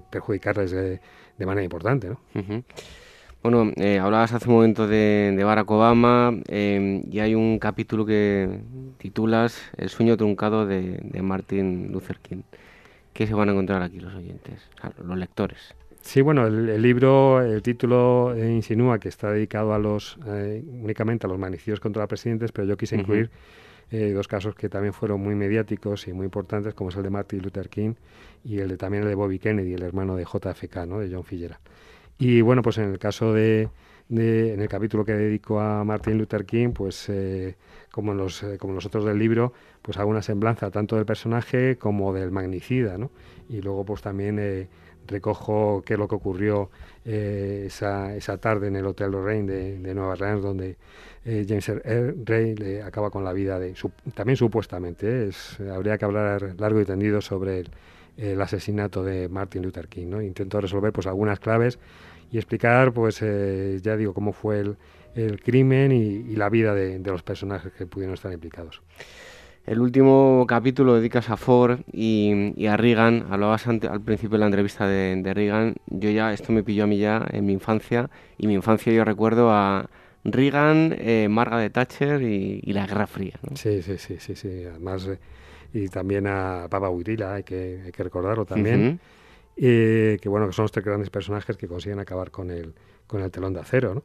[0.09, 0.99] perjudicarles de,
[1.45, 2.09] manera importante.
[2.09, 2.19] ¿no?
[3.45, 8.49] Bueno, eh, hablabas hace un momento de, Barack Obama em, y hay un capítulo que
[8.97, 12.41] titulas El sueño truncado de, Martin Luther King.
[13.13, 15.75] ¿Qué se van a encontrar aquí los oyentes, los lectores?
[16.01, 21.27] Sí, bueno, el, libro, el título eh, insinúa que está dedicado a los eh, únicamente
[21.27, 23.29] a los magnicidios contra presidentes, pero yo quise incluir
[23.91, 27.11] eh, dos casos que también fueron muy mediáticos y muy importantes, como es el de
[27.11, 27.93] Martin Luther King
[28.43, 30.97] y el de también el de Bobby Kennedy, el hermano de JFK, ¿no?
[30.97, 31.59] de John Fillera.
[32.17, 33.69] Y bueno, pues en el caso de,
[34.09, 37.55] en el capítulo que dedico a Martin Luther King, pues eh,
[37.91, 41.05] como, en los, eh, como los otros del libro, pues hago una semblanza tanto del
[41.05, 43.11] personaje como del magnicida, ¿no?
[43.49, 44.67] Y luego pues también eh,
[45.07, 46.69] recojo qué es lo que ocurrió
[47.03, 50.77] esa, esa, tarde en el Hotel Lorraine de, de Nueva Orleans, donde
[51.23, 51.71] James
[52.25, 53.75] Rey le acaba con la vida de,
[54.15, 57.69] también supuestamente, es, habría que hablar largo y tendido sobre el,
[58.17, 60.21] el asesinato de Martin Luther King, ¿no?
[60.21, 61.79] Intento resolver pues algunas claves
[62.31, 64.77] y explicar, pues eh, ya digo, cómo fue el,
[65.15, 68.81] el crimen y, la vida de, los personajes que pudieron estar implicados.
[69.65, 73.25] El último capítulo dedicas a Ford y, a Reagan.
[73.31, 75.75] Hablabas al principio de la entrevista de, Reagan.
[75.87, 78.09] Yo ya, esto me pilló a mí ya en mi infancia.
[78.37, 79.89] Y mi infancia yo recuerdo a
[80.23, 83.39] Reagan, eh, Margaret Thatcher y, la Guerra Fría.
[83.55, 84.65] Sí, sí, sí, sí, sí.
[84.65, 85.17] Además, eh,
[85.73, 88.99] y también a Papa Huitila, hay que, hay que recordarlo también.
[89.57, 92.73] Eh, que bueno, que son los tres grandes personajes que consiguen acabar con el,
[93.07, 94.03] con el telón de acero, ¿no?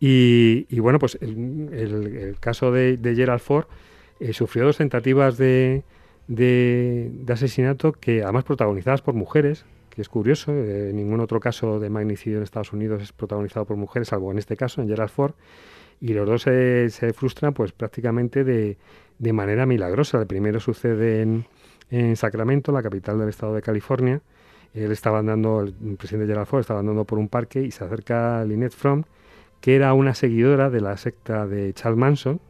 [0.00, 3.66] Y, y bueno, pues el, el, caso de, de, Gerald Ford
[4.20, 5.82] eh, sufrió dos tentativas de,
[6.28, 11.90] de, asesinato que además protagonizadas por mujeres, que es curioso, eh, ningún otro caso de
[11.90, 15.34] magnicidio en Estados Unidos es protagonizado por mujeres, salvo en este caso, en Gerald Ford,
[16.00, 18.76] y los dos se, se frustran pues prácticamente de,
[19.18, 20.20] de manera milagrosa.
[20.20, 21.46] El primero sucede en,
[21.90, 24.20] en Sacramento, la capital del estado de California,
[24.74, 28.40] él estaba andando, el presidente Gerald Ford estaba andando por un parque y se acerca
[28.40, 29.04] a Lynette Fromm,
[29.60, 32.40] que era una seguidora de la secta de Charles Manson.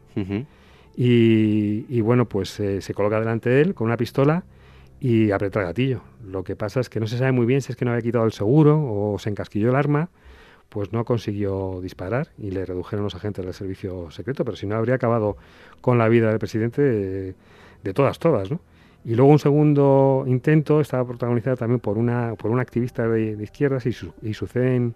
[0.96, 4.44] y, bueno, pues eh, se coloca delante de él con una pistola
[5.00, 6.00] y aprieta el gatillo.
[6.24, 8.02] Lo que pasa es que no se sabe muy bien si es que no había
[8.02, 10.08] quitado el seguro o se encasquilló el arma,
[10.68, 14.76] pues no consiguió disparar y le redujeron los agentes del servicio secreto, pero si no
[14.76, 15.36] habría acabado
[15.80, 17.34] con la vida del presidente de,
[17.82, 18.60] de todas, todas, ¿no?
[19.04, 23.84] Y luego un segundo intento estaba protagonizado también por una, por una activista de, izquierdas
[23.86, 23.92] y,
[24.32, 24.94] sucede en,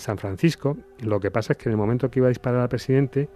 [0.00, 0.76] San Francisco.
[1.00, 3.30] Lo que pasa es que en el momento que iba a disparar al presidente,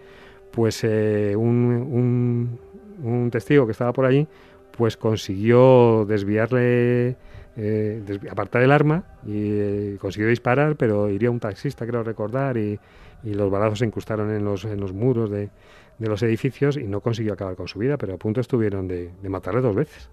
[0.50, 2.58] pues eh, un,
[3.02, 4.28] un, testigo que estaba por allí,
[4.76, 7.16] pues consiguió desviarle,
[7.56, 12.78] eh, apartar el arma y eh, consiguió disparar, pero iría un taxista, creo recordar, y,
[13.24, 15.50] y los balazos se incrustaron en los, en los muros de,
[15.98, 19.10] de los edificios y no consiguió acabar con su vida, pero a punto estuvieron de,
[19.28, 20.10] matarle dos veces.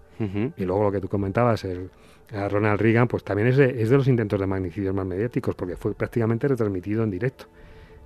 [0.58, 1.88] Y luego lo que tú comentabas, el,
[2.30, 5.54] a Ronald Reagan, pues también es de, es de los intentos de magnicidio más mediáticos,
[5.54, 7.46] porque fue prácticamente retransmitido en directo.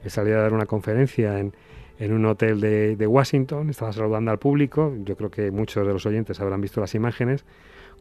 [0.05, 1.53] Él salía a dar una conferencia en,
[1.99, 5.93] en un hotel de, de, Washington, estaba saludando al público, yo creo que muchos de
[5.93, 7.45] los oyentes habrán visto las imágenes,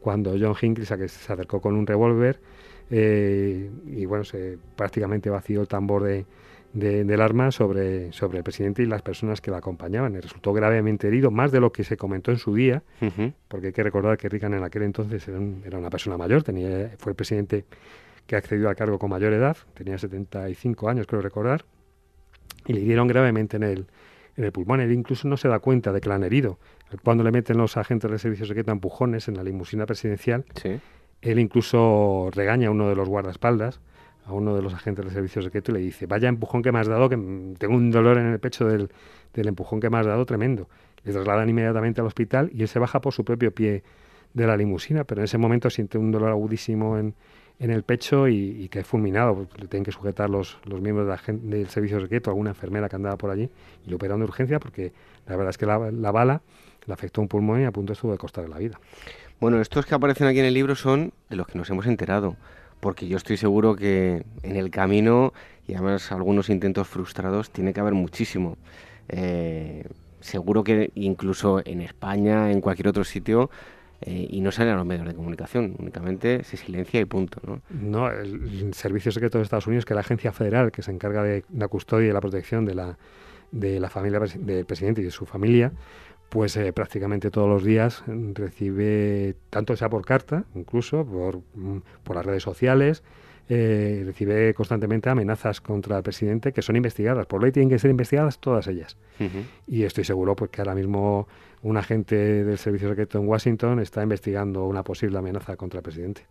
[0.03, 0.93] cuando John Hinckley se
[1.33, 2.39] acercó con un revólver
[2.91, 6.25] eh, y bueno, se prácticamente vació el tambor de,
[6.73, 10.13] del arma sobre, sobre el presidente y las personas que la acompañaban.
[10.13, 12.83] Y resultó gravemente herido, más de lo que se comentó en su día,
[13.47, 17.13] porque hay que recordar que Reagan en aquel entonces era, una persona mayor, tenía, fue
[17.13, 17.65] el presidente
[18.27, 21.63] que accedió al cargo con mayor edad, tenía 75 años, creo recordar,
[22.67, 23.87] y le dieron gravemente en el,
[24.35, 24.81] en el pulmón.
[24.81, 26.59] Él incluso no se da cuenta de que la han herido.
[27.03, 30.45] Cuando le meten los agentes del servicio secreto empujones en la limusina presidencial,
[31.21, 33.79] él incluso regaña a uno de los guardaespaldas
[34.25, 36.79] a uno de los agentes del servicio secreto y le dice, vaya empujón que me
[36.79, 38.89] has dado, que tengo un dolor en el pecho del,
[39.33, 40.69] del empujón que me has dado tremendo.
[41.03, 43.83] Le trasladan inmediatamente al hospital y él se baja por su propio pie
[44.33, 47.13] de la limusina, pero en ese momento siente un dolor agudísimo en,
[47.59, 49.45] en el pecho y, y que es fulminado.
[49.57, 53.17] Le tienen que sujetar los, los miembros de del servicio secreto, alguna enfermera que andaba
[53.17, 53.49] por allí,
[53.85, 54.93] y lo operaron de urgencia porque
[55.27, 56.41] la verdad es que la, la bala
[56.85, 58.79] le afectó un pulmón y a punto estuvo de costarle la vida.
[59.39, 62.37] Bueno, estos que aparecen aquí en el libro son de los que nos hemos enterado
[62.83, 65.33] porque yo estoy seguro que en el camino
[65.65, 68.57] y además algunos intentos frustrados tiene que haber muchísimo.
[69.07, 69.85] Eh,
[70.19, 73.49] seguro que incluso en España, en cualquier otro sitio,
[74.01, 77.39] eh, y no salen a los medios de comunicación, únicamente se silencia y punto.
[77.47, 77.61] ¿no?
[77.69, 81.23] no, el Servicio Secreto de Estados Unidos, que es la agencia federal que se encarga
[81.23, 82.97] de la custodia y la protección de la,
[83.53, 85.71] de la familia del presidente y de su familia,
[86.29, 92.15] pues eh, prácticamente todos los días recibe, tanto sea por carta, incluso por, mm, por
[92.15, 93.03] las redes sociales,
[93.49, 97.25] eh, recibe constantemente amenazas contra el presidente que son investigadas.
[97.25, 98.97] Por ley tienen que ser investigadas todas ellas.
[99.67, 101.27] Y estoy seguro pues, que ahora mismo
[101.61, 106.25] un agente del Servicio Secreto en Washington está investigando una posible amenaza contra el presidente.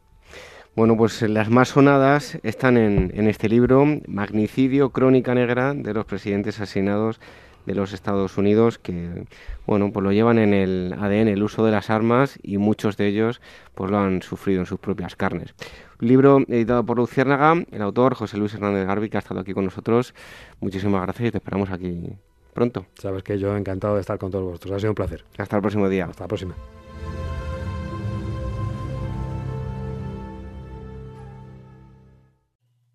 [0.75, 6.07] Bueno, pues las más sonadas están en, en este libro, Magnicidio, Crónica Negra de los
[6.07, 7.21] presidentes asesinados
[7.67, 9.25] de los Estados Unidos que
[9.67, 13.07] bueno pues lo llevan en el ADN el uso de las armas y muchos de
[13.07, 13.41] ellos
[13.75, 15.55] pues lo han sufrido en sus propias carnes.
[16.01, 19.53] Un libro editado por Luciérnaga, el autor José Luis Hernández Garbi que ha estado aquí
[19.53, 20.15] con nosotros.
[20.61, 22.17] Muchísimas gracias y te esperamos aquí
[22.53, 22.87] pronto.
[22.95, 24.73] Sabes que yo encantado de estar con todos vosotros.
[24.73, 25.25] Ha sido un placer.
[25.39, 26.07] Hasta el próximo día.
[26.07, 26.55] Hasta la próxima.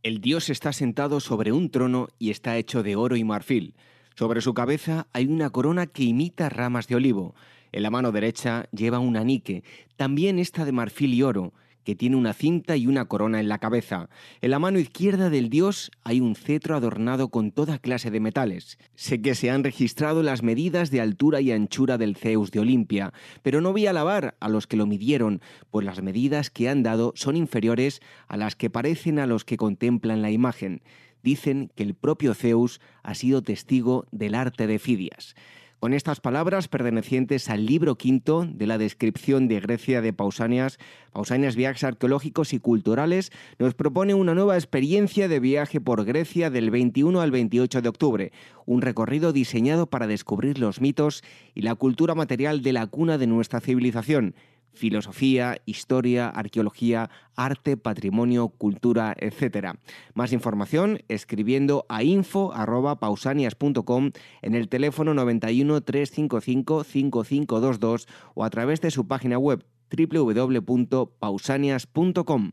[0.04, 3.76] El dios está sentado sobre un trono y está hecho de oro y marfil.
[4.18, 7.36] Sobre su cabeza hay una corona que imita ramas de olivo.
[7.72, 9.64] En la mano derecha lleva un anique,
[9.96, 11.54] también esta de marfil y oro,
[11.84, 14.10] que tiene una cinta y una corona en la cabeza.
[14.42, 18.80] En la mano izquierda del dios hay un cetro adornado con toda clase de metales.
[18.96, 23.14] Sé que se han registrado las medidas de altura y anchura del Zeus de Olimpia,
[23.44, 26.82] pero no voy a alabar a los que lo midieron, pues las medidas que han
[26.82, 30.82] dado son inferiores a las que parecen a los que contemplan la imagen.
[31.24, 35.36] Dicen que el propio Zeus ha sido testigo del arte de Fidias.
[35.80, 40.80] Con estas palabras pertenecientes al libro quinto de la descripción de Grecia de Pausanias,
[41.14, 46.72] Pausanias Viajes Arqueológicos y Culturales, nos propone una nueva experiencia de viaje por Grecia del
[46.72, 48.32] 21 al 28 de octubre,
[48.66, 53.28] un recorrido diseñado para descubrir los mitos y la cultura material de la cuna de
[53.28, 54.34] nuestra civilización,
[54.78, 59.80] filosofía, historia, arqueología, arte, patrimonio, cultura, etc.
[60.14, 64.12] Más información escribiendo a info.pausanias.com
[64.42, 72.52] en el teléfono 91 355 5522 o a través de su página web www.pausanias.com.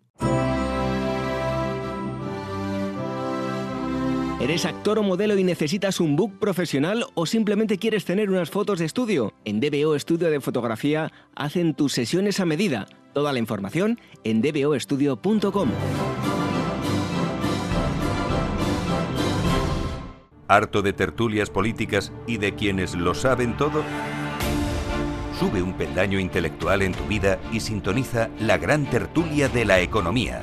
[4.45, 8.79] ¿Eres actor o modelo y necesitas un book profesional o simplemente quieres tener unas fotos
[8.79, 9.33] de estudio?
[9.47, 12.87] En DBO Estudio de Fotografía hacen tus sesiones a medida.
[13.15, 15.71] Toda la información en dboestudio.com.
[20.47, 23.83] ¿Harto de tertulias políticas y de quienes lo saben todo?
[25.41, 30.43] Sube un peldaño intelectual en tu vida y sintoniza la gran tertulia de la economía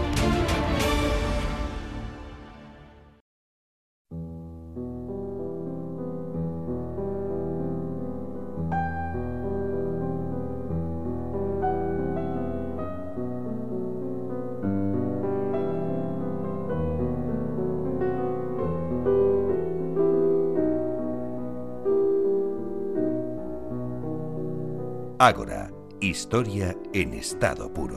[25.23, 25.69] Ágora,
[25.99, 27.95] historia en estado puro.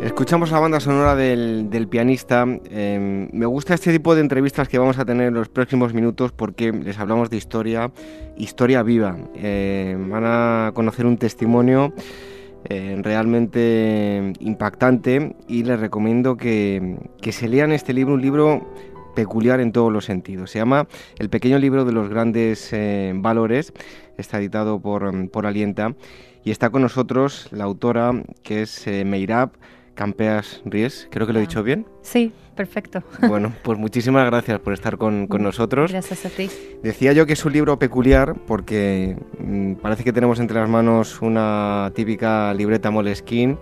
[0.00, 2.46] Escuchamos la banda sonora del, pianista.
[2.70, 6.30] Em, me gusta este tipo de entrevistas que vamos a tener en los próximos minutos
[6.30, 7.90] porque les hablamos de historia,
[8.36, 9.16] historia viva.
[9.34, 11.92] Em, van a conocer un testimonio
[12.64, 16.96] eh, realmente impactante y les recomiendo que
[17.32, 18.68] se lean este libro, un libro
[19.14, 20.50] peculiar en todos los sentidos.
[20.50, 20.88] Se llama
[21.18, 23.72] El pequeño libro de los grandes eh, valores,
[24.16, 25.94] está editado por, mm, por, Alienta
[26.44, 29.50] y está con nosotros la autora que es eh, Meirab
[29.98, 31.84] Campeas Ries, creo que lo he dicho bien.
[32.02, 33.02] Sí, perfecto.
[33.26, 35.90] Bueno, pues muchísimas gracias por estar con, con nosotros.
[35.90, 36.48] Gracias a ti.
[36.84, 41.20] Decía yo que es un libro peculiar porque mm, parece que tenemos entre las manos
[41.20, 43.58] una típica libreta Moleskine.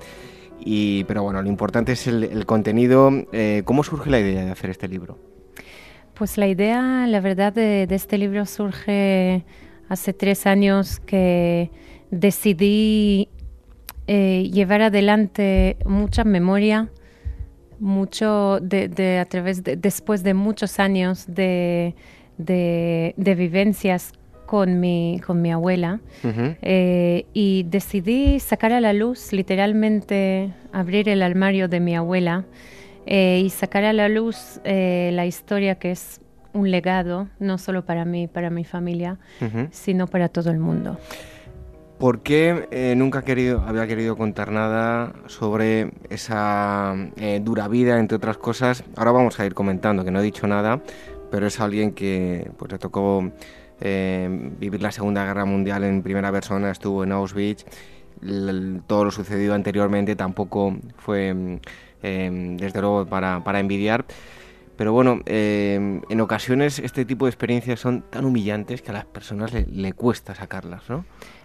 [0.60, 3.10] Y, pero bueno, lo importante es el, contenido.
[3.32, 5.35] Eh, ¿Cómo surge la idea de hacer este libro?
[6.16, 9.44] Pues la idea, la verdad, de, este libro surge
[9.90, 11.70] hace tres años que
[12.10, 13.28] decidí
[14.06, 16.88] eh, llevar adelante mucha memoria,
[17.80, 21.94] mucho de, a través de, después de muchos años de,
[22.38, 24.12] vivencias
[24.46, 26.00] con mi, con mi abuela
[26.62, 32.46] eh, y decidí sacar a la luz, literalmente abrir el armario de mi abuela
[33.06, 36.20] eh, y sacar a la luz eh, la historia que es
[36.52, 39.18] un legado, no solo para mí, para mi familia,
[39.70, 40.98] sino para todo el mundo.
[41.98, 46.94] ¿Por qué eh, nunca querido, había querido contar nada sobre esa
[47.42, 48.84] dura vida, entre otras cosas?
[48.96, 50.82] Ahora vamos a ir comentando, que no he dicho nada,
[51.30, 53.30] pero es alguien que pues, le tocó
[53.78, 57.66] vivir la Segunda Guerra Mundial en primera persona, estuvo en Auschwitz,
[58.86, 61.60] todo lo sucedido anteriormente tampoco fue
[62.02, 64.04] Em, desde luego para, envidiar.
[64.76, 69.06] Pero bueno, em, en ocasiones este tipo de experiencias son tan humillantes que a las
[69.06, 71.04] personas le, cuesta sacarlas, ¿no?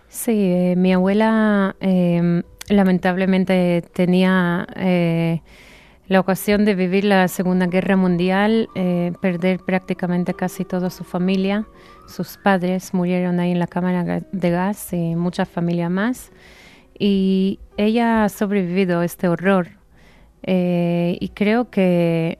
[0.10, 5.42] Sí, eh, mi abuela em, lamentablemente tenía eh,
[6.10, 11.66] la ocasión de vivir la Segunda Guerra Mundial, eh, perder prácticamente casi toda su familia.
[12.10, 16.34] Sus padres murieron ahí en la cámara de gas y mucha familia más.
[17.00, 19.81] Y ella ha sobrevivido a este horror
[20.44, 22.40] y creo que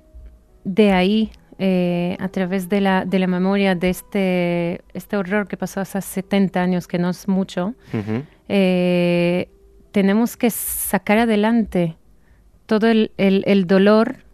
[0.64, 1.32] de ahí
[1.64, 6.02] eh, a través de la, de la memoria de este, este horror que pasó hace
[6.02, 7.76] 70 años, que no es mucho,
[8.50, 9.48] eh,
[9.92, 11.98] tenemos que sacar adelante
[12.66, 14.26] todo el, el, dolor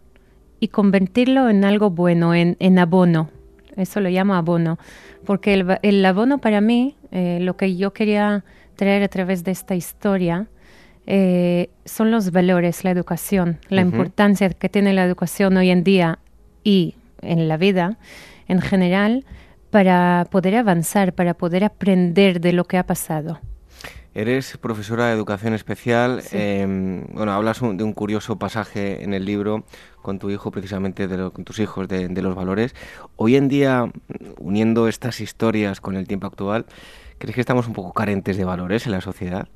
[0.58, 3.28] y convertirlo en algo bueno, en, en, abono.
[3.76, 4.78] Eso lo llamo abono.
[5.26, 8.42] Porque el, el abono para mí, eh, lo que yo quería
[8.74, 10.46] traer a través de esta historia,
[11.84, 16.18] son los valores, la educación, la importancia que tiene la educación hoy en día
[16.64, 17.96] y en la vida
[18.46, 19.24] en general
[19.70, 23.40] para poder avanzar, para poder aprender de lo que ha pasado.
[24.14, 26.22] Eres profesora de educación especial.
[26.32, 29.64] Em, bueno, hablas de un curioso pasaje en el libro
[30.02, 32.74] con tu hijo, precisamente de con tus hijos, de, los valores.
[33.16, 33.88] Hoy en día,
[34.38, 36.66] uniendo estas historias con el tiempo actual,
[37.18, 39.46] ¿crees que estamos un poco carentes de valores en la sociedad?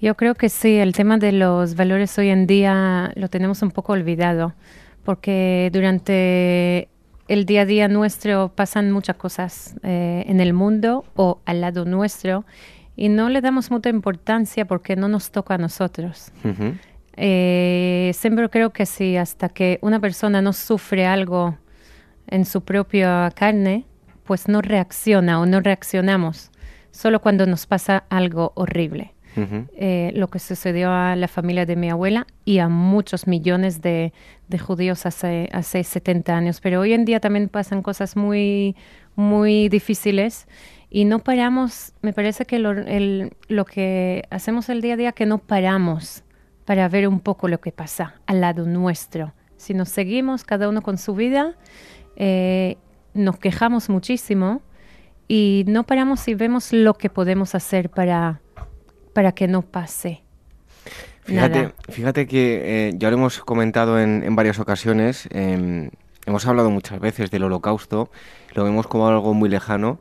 [0.00, 0.76] Yo creo que sí.
[0.76, 4.54] El tema de los valores hoy en día lo tenemos un poco olvidado
[5.04, 6.88] porque durante
[7.28, 11.84] el día a día nuestro pasan muchas cosas eh, en el mundo o al lado
[11.84, 12.44] nuestro
[12.96, 16.32] y no le damos mucha importancia porque no nos toca a nosotros.
[17.16, 21.56] Eh, siempre creo que si hasta que una persona no sufre algo
[22.26, 23.86] en su propia carne,
[24.24, 26.50] pues no reacciona o no reaccionamos,
[26.90, 29.13] solo cuando nos pasa algo horrible.
[29.36, 34.12] Eh, lo que sucedió a la familia de mi abuela y a muchos millones de,
[34.60, 36.60] judíos hace, hace 70 años.
[36.60, 38.76] Pero hoy en día también pasan cosas muy,
[39.16, 40.46] muy difíciles
[40.90, 45.26] y no paramos, me parece que lo, lo que hacemos el día a día, que
[45.26, 46.22] no paramos
[46.64, 49.34] para ver un poco lo que pasa al lado nuestro.
[49.56, 51.56] Si nos seguimos cada uno con su vida,
[52.16, 52.76] eh,
[53.12, 54.62] nos quejamos muchísimo
[55.26, 58.40] y no paramos y vemos lo que podemos hacer para
[59.14, 60.20] para que no pase.
[61.24, 65.88] Fíjate, fíjate que eh, ya lo hemos comentado en, varias ocasiones, em,
[66.26, 68.10] hemos hablado muchas veces del holocausto,
[68.52, 69.98] lo vemos como algo muy lejano,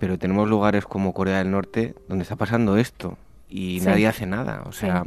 [0.00, 3.16] pero tenemos lugares como Corea del Norte donde está pasando esto
[3.48, 4.62] y nadie hace nada.
[4.66, 5.04] O sea,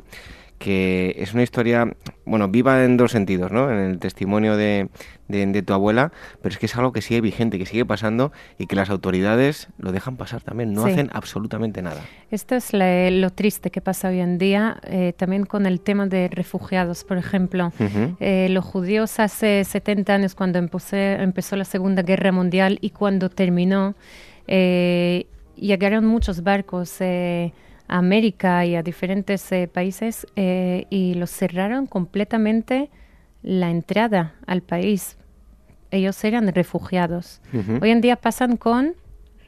[0.59, 1.95] que es una historia,
[2.25, 3.71] bueno, viva en dos sentidos, ¿no?
[3.71, 4.89] En el testimonio de,
[5.29, 8.67] de, tu abuela, pero es que es algo que sigue vigente, que sigue pasando y
[8.67, 12.01] que las autoridades lo dejan pasar también, no hacen absolutamente nada.
[12.29, 16.27] Esto es lo triste que pasa hoy en día, eh, también con el tema de
[16.27, 17.71] refugiados, por ejemplo.
[18.19, 23.95] Eh, los judíos hace 70 años, cuando empezó la Segunda Guerra Mundial y cuando terminó,
[24.45, 27.01] eh, llegaron muchos barcos.
[27.89, 32.89] América y a diferentes eh, países eh, y los cerraron completamente
[33.41, 35.17] la entrada al país.
[35.91, 37.41] Ellos eran refugiados.
[37.81, 38.95] Hoy en día pasan con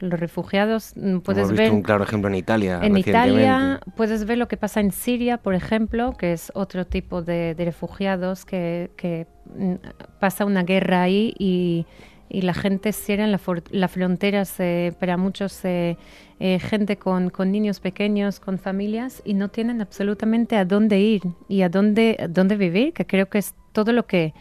[0.00, 0.92] los refugiados.
[0.96, 2.80] Mm, puedes Hemos ver un claro ejemplo en Italia.
[2.82, 7.22] En Italia puedes ver lo que pasa en Siria, por ejemplo, que es otro tipo
[7.22, 9.74] de, refugiados que, que mm,
[10.18, 11.86] pasa una guerra ahí y
[12.32, 15.98] y la gente cierra las la fronteras eh, para muchos eh,
[16.40, 21.60] eh, gente con, niños pequeños, con familias y no tienen absolutamente a dónde ir y
[21.60, 24.32] a dónde, dónde vivir, que creo que es todo lo que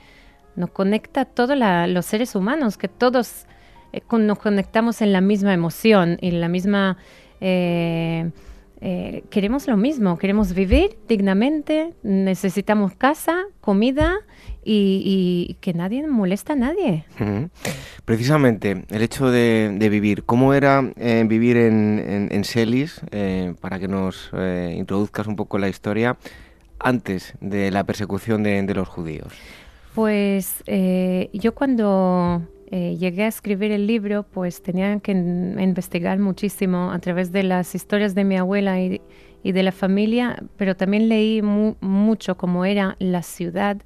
[0.55, 1.57] nos conecta a todos
[1.89, 3.45] los seres humanos, que todos
[4.09, 6.97] nos conectamos en la misma emoción y en la misma...
[8.81, 14.21] queremos lo mismo, queremos vivir dignamente, necesitamos casa, comida
[14.63, 17.05] y, que nadie molesta a nadie.
[18.05, 23.87] Precisamente, el hecho de, vivir, ¿cómo era eh, vivir en, en, Celis, eh, para que
[23.87, 26.17] nos eh, introduzcas un poco la historia,
[26.79, 29.33] antes de la persecución de, los judíos?
[29.93, 30.63] Pues
[31.33, 32.41] yo cuando
[32.71, 38.15] llegué a escribir el libro, pues tenía que investigar muchísimo a través de las historias
[38.15, 39.01] de mi abuela y,
[39.43, 43.77] y de la familia, pero también leí mucho cómo era la ciudad.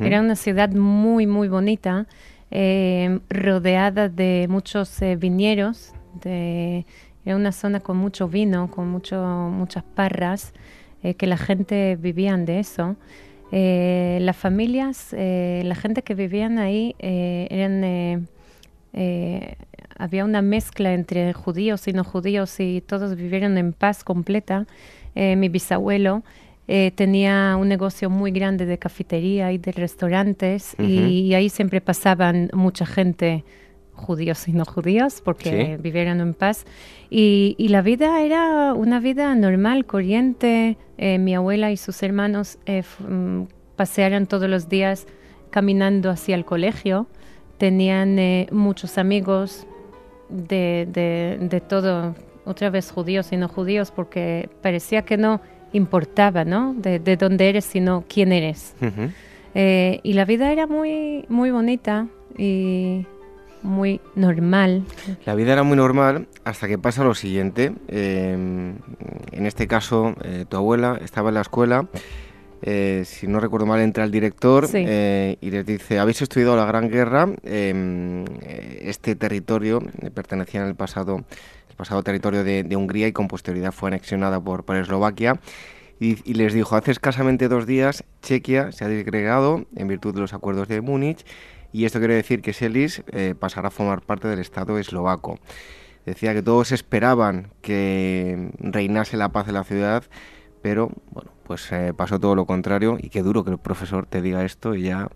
[0.00, 2.06] Era una ciudad muy, muy bonita,
[2.50, 6.86] eh, rodeada de muchos eh, viñeros, de,
[7.24, 9.16] era una zona con mucho vino, con mucho,
[9.50, 10.52] muchas parras,
[11.02, 12.96] eh, que la gente vivían de eso.
[13.52, 18.28] las familias, la gente que vivían ahí eran...
[20.02, 24.66] había una mezcla entre judíos y no judíos y todos vivieron en paz completa.
[25.14, 26.22] Eh, mi bisabuelo
[26.68, 32.50] eh, tenía un negocio muy grande de cafetería y de restaurantes y, ahí siempre pasaban
[32.52, 33.44] mucha gente
[33.92, 36.64] judíos y no judíos porque vivieron en paz
[37.10, 40.78] y, la vida era una vida normal, corriente.
[40.98, 43.42] Eh, mi abuela y sus hermanos mm,
[43.76, 45.06] pasearon todos los días
[45.50, 47.06] caminando hacia el colegio.
[47.62, 48.18] Tenían
[48.50, 49.68] muchos amigos
[50.28, 52.12] de, de, de todo
[52.44, 55.40] otra vez judíos y no judíos, porque parecía que no
[55.72, 56.74] importaba, ¿no?
[56.74, 58.74] De, dónde eres, sino quién eres.
[59.54, 63.06] y la vida era muy, muy bonita y
[63.62, 64.82] muy normal.
[65.24, 67.74] La vida era muy normal hasta que pasa lo siguiente.
[67.86, 68.76] en
[69.46, 70.16] este caso,
[70.48, 71.86] tu abuela estaba en la escuela
[72.64, 76.64] eh, si no recuerdo mal, entra el director eh, y les dice, habéis estudiado la
[76.64, 79.80] Gran Guerra, em, eh, este territorio
[80.14, 81.24] pertenecía en el pasado,
[81.68, 85.40] el pasado territorio de, Hungría y con posterioridad fue anexionada por, por Eslovaquia.
[85.98, 90.34] Y, les dijo, hace escasamente dos días Chequia se ha disgregado en virtud de los
[90.34, 91.24] acuerdos de Múnich
[91.72, 93.04] y esto quiere decir que Selis
[93.38, 95.38] pasará a formar parte del Estado eslovaco.
[96.04, 100.02] Decía que todos esperaban que reinase la paz en la ciudad,
[100.60, 104.22] pero bueno, pues eh, pasó todo lo contrario y qué duro que el profesor te
[104.22, 105.10] diga esto y ya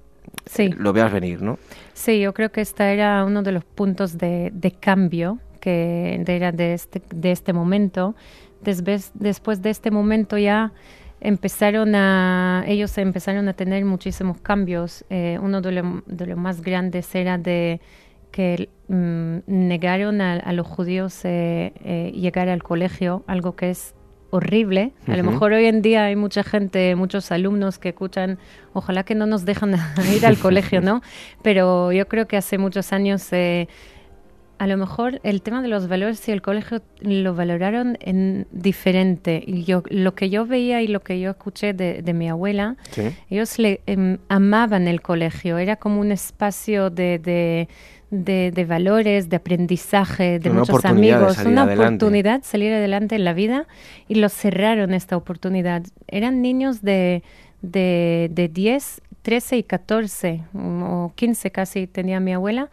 [0.77, 1.59] lo veas venir, ¿no?
[1.95, 6.75] Sí, yo creo que este era uno de los puntos de, cambio que era de
[6.75, 8.17] este, de este momento.
[8.61, 10.75] Después, después de este momento ya
[11.23, 15.07] empezaron a, ellos empezaron a tener muchísimos cambios.
[15.09, 17.81] Eh, uno de, los más grandes era de
[18.31, 23.95] que mm, negaron a, los judíos eh, llegar al colegio, algo que es
[24.37, 24.93] horrible.
[25.07, 28.39] A lo mejor hoy en día hay mucha gente, muchos alumnos que escuchan,
[28.73, 29.75] ojalá que no nos dejan
[30.15, 31.03] ir al colegio, ¿no?
[31.43, 33.69] Pero yo creo que hace muchos años, eh,
[34.59, 39.43] a lo mejor el tema de los valores y el colegio lo valoraron en diferente.
[39.47, 42.77] Y yo, lo que yo veía y lo que yo escuché de, mi abuela,
[43.29, 47.69] ellos le em, amaban el colegio, era como un espacio de de,
[48.11, 53.67] valores, de aprendizaje, de muchos amigos, una oportunidad de salir adelante en la vida
[54.09, 55.83] y lo cerraron esta oportunidad.
[56.09, 57.23] Eran niños de,
[57.63, 62.71] de, de 10, 13 y 14 o 15 casi tenía mi abuela.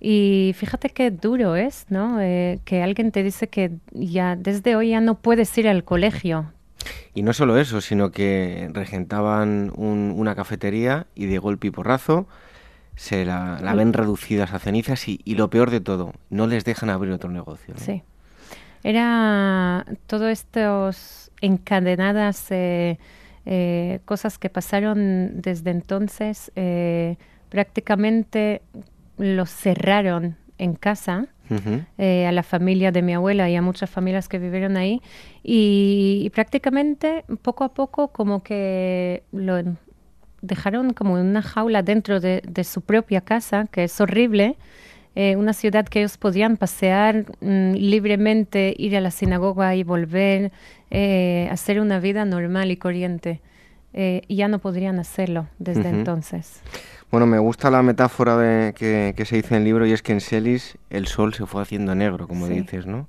[0.00, 2.20] Y fíjate qué duro es, ¿no?
[2.20, 6.52] Eh, que alguien te dice que ya desde hoy ya no puedes ir al colegio.
[7.12, 12.26] Y no solo eso, sino que regentaban una cafetería y de golpe y porrazo
[13.00, 17.14] se la, ven reducidas a cenizas y, lo peor de todo, no les dejan abrir
[17.14, 17.72] otro negocio.
[17.78, 18.02] Sí.
[18.84, 22.98] Era todo estos encadenadas eh,
[23.46, 27.16] eh, cosas que pasaron desde entonces, eh,
[27.48, 28.60] prácticamente
[29.16, 31.26] los cerraron en casa.
[31.50, 35.00] a la familia de mi abuela y a muchas familias que vivieron ahí
[35.42, 39.58] y, y prácticamente poco a poco como que lo
[40.42, 44.56] dejaron como una jaula dentro de, su propia casa, que es horrible,
[45.16, 50.52] eh, una ciudad que ellos podían pasear mm, libremente, ir a la sinagoga y volver,
[50.90, 53.40] eh, hacer una vida normal y corriente.
[53.92, 56.62] Eh, y ya no podrían hacerlo desde entonces.
[57.10, 60.12] Bueno, me gusta la metáfora de, que, se dice en el libro y es que
[60.12, 63.08] en Celis el sol se fue haciendo negro, como dices, ¿no?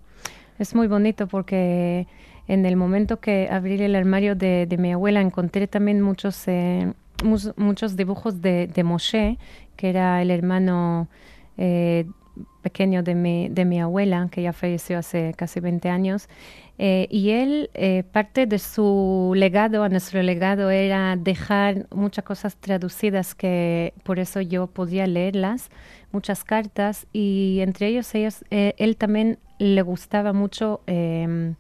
[0.57, 2.07] Es muy bonito porque
[2.47, 6.47] en el momento que abrí el armario de, de mi abuela encontré también muchos
[7.23, 9.37] muchos dibujos de, de, Moshe,
[9.75, 11.07] que era el hermano
[11.57, 12.05] eh,
[12.61, 16.29] pequeño de mi, de mi abuela, que ya falleció hace casi 20 años.
[16.77, 22.55] Eh, y él, eh, parte de su legado, a nuestro legado, era dejar muchas cosas
[22.55, 25.69] traducidas que por eso yo podía leerlas,
[26.11, 31.55] muchas cartas, y entre ellos, ellos él también le gustaba mucho em,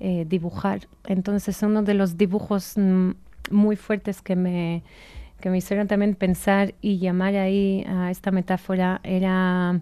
[0.00, 0.88] dibujar.
[1.06, 3.10] Entonces, uno de los dibujos mm,
[3.50, 4.82] muy fuertes que me,
[5.40, 9.80] que me hicieron también pensar y llamar ahí a esta metáfora era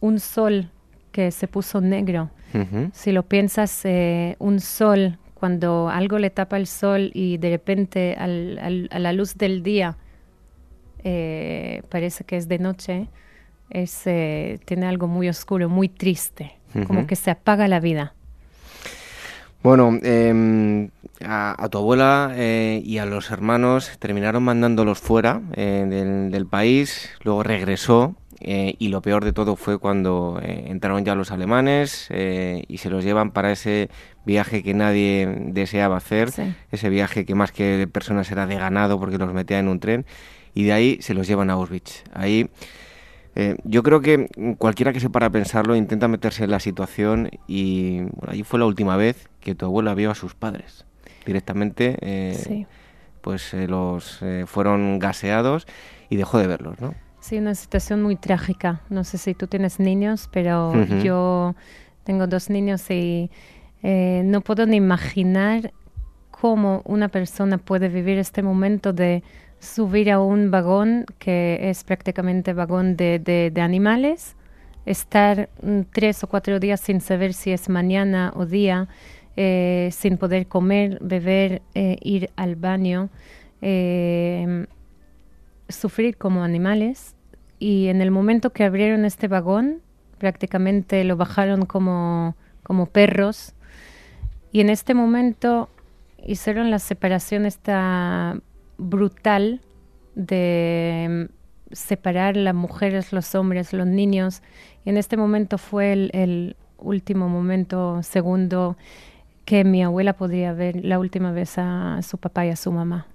[0.00, 0.70] un sol
[1.12, 2.30] que se puso negro.
[2.92, 8.16] Si lo piensas, eh, un sol, cuando algo le tapa el sol y de repente
[8.18, 9.96] al, a la luz del día
[11.04, 13.08] eh, parece que es de noche,
[13.70, 18.14] es, eh, tiene algo muy oscuro, muy triste, como que se apaga la vida.
[19.62, 20.88] Bueno, em,
[21.22, 25.84] a, tu abuela eh, y a los hermanos terminaron mandándolos fuera eh,
[26.30, 31.30] del, país, luego regresó eh, y lo peor de todo fue cuando entraron ya los
[31.30, 33.90] alemanes y se los llevan para ese
[34.24, 36.30] viaje que nadie deseaba hacer,
[36.72, 40.06] ese viaje que más que personas era de ganado porque los metía en un tren
[40.54, 42.02] y de ahí se los llevan a Auschwitz.
[42.14, 42.48] Ahí
[43.36, 44.28] eh, yo creo que
[44.58, 48.58] cualquiera que se para a pensarlo intenta meterse en la situación y bueno, allí fue
[48.58, 50.84] la última vez que tu abuela vio a sus padres.
[51.26, 52.66] Directamente, eh,
[53.20, 55.66] pues eh, los fueron gaseados
[56.08, 56.94] y dejó de verlos, ¿no?
[57.20, 58.80] Sí, una situación muy trágica.
[58.88, 60.72] No sé si tú tienes niños, pero
[61.02, 61.54] yo
[62.04, 63.30] tengo dos niños y
[63.82, 65.72] no puedo ni imaginar
[66.30, 69.22] cómo una persona puede vivir este momento de
[69.60, 74.34] subir a un vagón que es prácticamente vagón de, de, animales,
[74.86, 78.88] estar mm, tres o cuatro días sin saber si es mañana o día,
[79.36, 83.10] eh, sin poder comer, beber, eh, ir al baño.
[83.62, 84.66] Eh,
[85.70, 87.14] sufrir como animales
[87.58, 89.80] y en el momento que abrieron este vagón,
[90.18, 93.54] prácticamente lo bajaron como, como perros
[94.52, 95.68] y en este momento
[96.26, 98.36] hicieron la separación esta
[98.80, 99.60] brutal
[100.14, 101.28] de
[101.72, 104.42] separar las mujeres, los hombres, los niños.
[104.84, 108.76] Y en este momento fue el, último momento, segundo,
[109.44, 113.06] que mi abuela podría ver la última vez a su papá y a su mamá.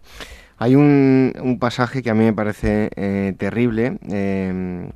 [0.58, 3.98] Hay un, pasaje que a mí me parece eh, terrible.
[4.08, 4.92] Em,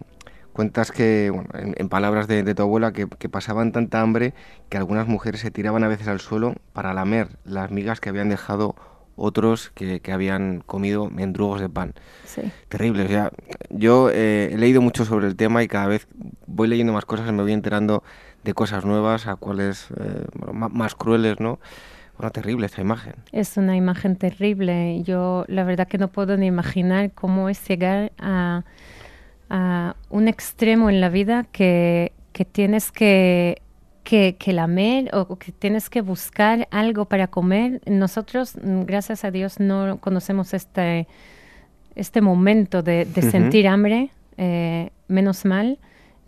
[0.54, 4.34] cuentas que, bueno, en, palabras de, tu abuela, que, pasaban tanta hambre
[4.70, 8.30] que algunas mujeres se tiraban a veces al suelo para lamer las migas que habían
[8.30, 8.76] dejado
[9.20, 11.94] otros que, habían comido mendrugos de pan.
[12.26, 12.42] Sí.
[12.68, 13.06] Terrible.
[13.06, 13.32] O sea,
[13.70, 16.08] yo eh, he leído mucho sobre el tema y cada vez
[16.48, 18.04] voy leyendo más cosas y me voy enterando
[18.44, 21.60] de cosas nuevas, a cuales eh, más, crueles, ¿no?
[22.18, 23.16] Bueno, terrible esta imagen.
[23.32, 25.04] Es una imagen terrible.
[25.04, 28.64] Yo la verdad que no puedo ni imaginar cómo es llegar a,
[29.50, 33.62] a un extremo en la vida que, que tienes que
[34.04, 37.82] que, que, lamer o que tienes que buscar algo para comer.
[37.86, 41.08] Nosotros, mm, gracias a Dios, no conocemos este,
[41.96, 45.80] este momento de, sentir hambre, eh, menos mal,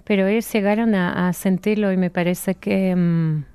[0.04, 3.46] pero ellos llegaron a, sentirlo y me parece que, mm,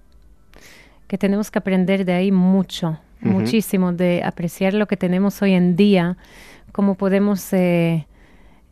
[1.06, 5.76] que tenemos que aprender de ahí mucho, muchísimo, de apreciar lo que tenemos hoy en
[5.76, 6.16] día,
[6.72, 7.52] cómo podemos...
[7.52, 8.06] Eh,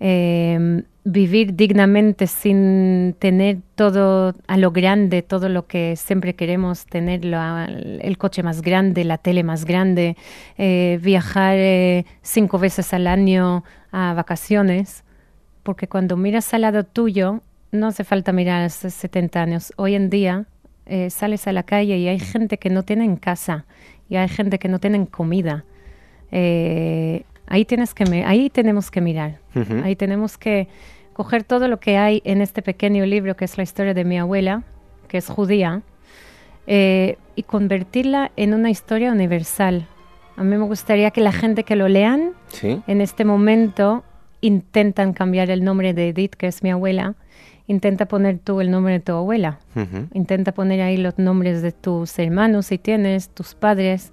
[0.01, 7.20] eh, vivir dignamente sin tener todo a lo grande, todo lo que siempre queremos tener,
[7.24, 10.16] el coche más grande, la tele más grande,
[10.57, 15.05] eh, viajar eh, cinco veces al año a vacaciones,
[15.62, 19.72] porque cuando miras al lado tuyo, no hace falta mirar a 70 años.
[19.76, 20.46] Hoy en día
[20.86, 23.66] eh, sales a la calle y hay gente que no tiene en casa
[24.09, 25.64] y hay gente que no tiene comida.
[27.47, 29.38] Ahí, tienes que, ahí tenemos que mirar,
[29.82, 30.68] ahí tenemos que
[31.12, 34.18] coger todo lo que hay en este pequeño libro que es la historia de mi
[34.18, 34.62] abuela,
[35.09, 35.82] que es judía,
[36.66, 39.86] eh, y convertirla en una historia universal.
[40.36, 42.32] A mí me gustaría que la gente que lo lean,
[42.62, 44.05] en este momento,
[44.40, 47.14] intentan cambiar el nombre de Edith, que es mi abuela,
[47.66, 49.59] intenta poner tú el nombre de tu abuela,
[50.12, 54.12] intenta poner ahí los nombres de tus hermanos si tienes, tus padres.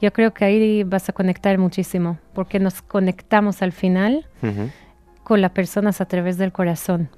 [0.00, 4.26] Yo creo que ahí vas a conectar muchísimo, porque nos conectamos al final
[5.22, 7.08] con las personas a través del corazón.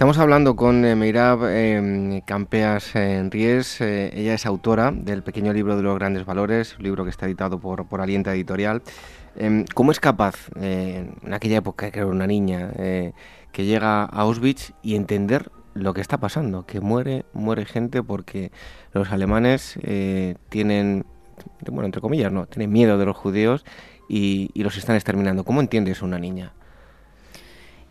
[0.00, 3.82] Estamos hablando con eh, Meirab em, Campeas Ries.
[3.82, 7.26] Eh, ella es autora del pequeño libro de los grandes valores, un libro que está
[7.26, 8.80] editado por, por Alienta Editorial.
[9.36, 14.06] Em, ¿Cómo es capaz, eh, en aquella época que era una niña, que llega a
[14.06, 16.64] Auschwitz y entender lo que está pasando?
[16.64, 18.52] Que muere, muere gente porque
[18.94, 19.78] los alemanes
[20.48, 21.04] tienen,
[21.70, 23.64] bueno, entre comillas, no, tienen miedo de los judíos
[24.08, 25.44] y, los están exterminando.
[25.44, 26.52] ¿Cómo entiende eso una niña?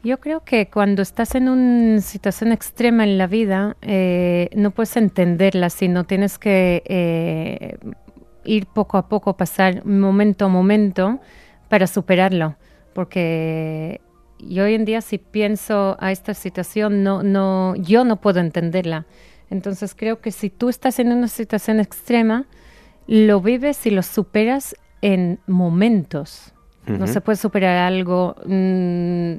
[0.03, 4.95] Yo creo que cuando estás en una situación extrema en la vida, eh, no puedes
[4.95, 7.77] entenderla, sino tienes que eh,
[8.45, 11.19] ir poco a poco, pasar momento a momento
[11.67, 12.55] para superarlo.
[12.93, 14.01] Porque
[14.39, 19.05] yo hoy en día si pienso a esta situación, no, no, yo no puedo entenderla.
[19.49, 22.45] Entonces creo que si tú estás en una situación extrema,
[23.09, 26.53] lo vives y lo superas en momentos.
[26.85, 29.33] No se puede superar algo mm,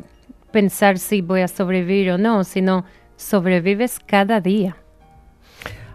[0.52, 2.84] pensar si voy a sobrevivir o no, sino
[3.16, 4.76] sobrevives cada día.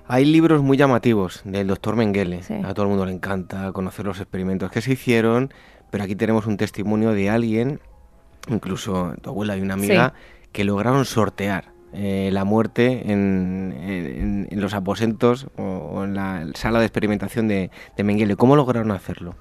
[0.07, 2.41] Hay libros muy llamativos del doctor Mengele.
[2.63, 5.53] A todo el mundo le encanta conocer los experimentos que se hicieron,
[5.91, 7.79] pero aquí tenemos un testimonio de alguien,
[8.49, 10.13] incluso tu abuela y una amiga,
[10.51, 15.47] que lograron sortear eh, la muerte en, los aposentos
[16.05, 18.35] en la sala de experimentación de, de Mengele.
[18.35, 19.35] ¿Cómo lograron hacerlo?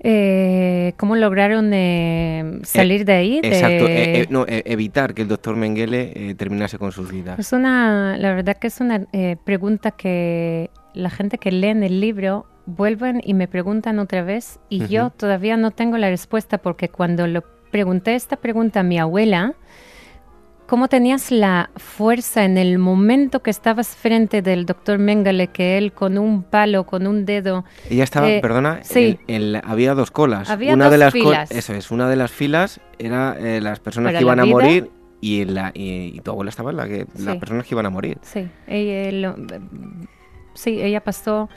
[0.00, 3.40] Eh, ¿Cómo lograron eh, salir de ahí?
[3.42, 7.38] Exacto, eh, no, evitar que el doctor Mengele terminase con sus vidas.
[7.38, 9.06] Es una, la verdad que es una
[9.44, 14.58] pregunta que la gente que lee en el libro vuelven y me preguntan otra vez
[14.68, 18.98] y yo todavía no tengo la respuesta porque cuando lo pregunté esta pregunta a mi
[18.98, 19.54] abuela,
[20.66, 25.92] ¿Cómo tenías la fuerza en el momento que estabas frente del doctor Mengele, que él
[25.92, 27.64] con un palo, con un dedo...
[27.88, 29.16] Ella estaba, eh, perdona, sí.
[29.62, 30.50] había dos colas.
[30.50, 31.50] Había una dos de las filas.
[31.52, 34.90] Eso es, una de las filas era eh, las personas que iban a morir
[35.20, 38.18] y, la, y, tu abuela estaba en la que las personas que iban a morir.
[38.22, 39.36] Sí, ella,
[40.54, 41.48] sí, ella pasó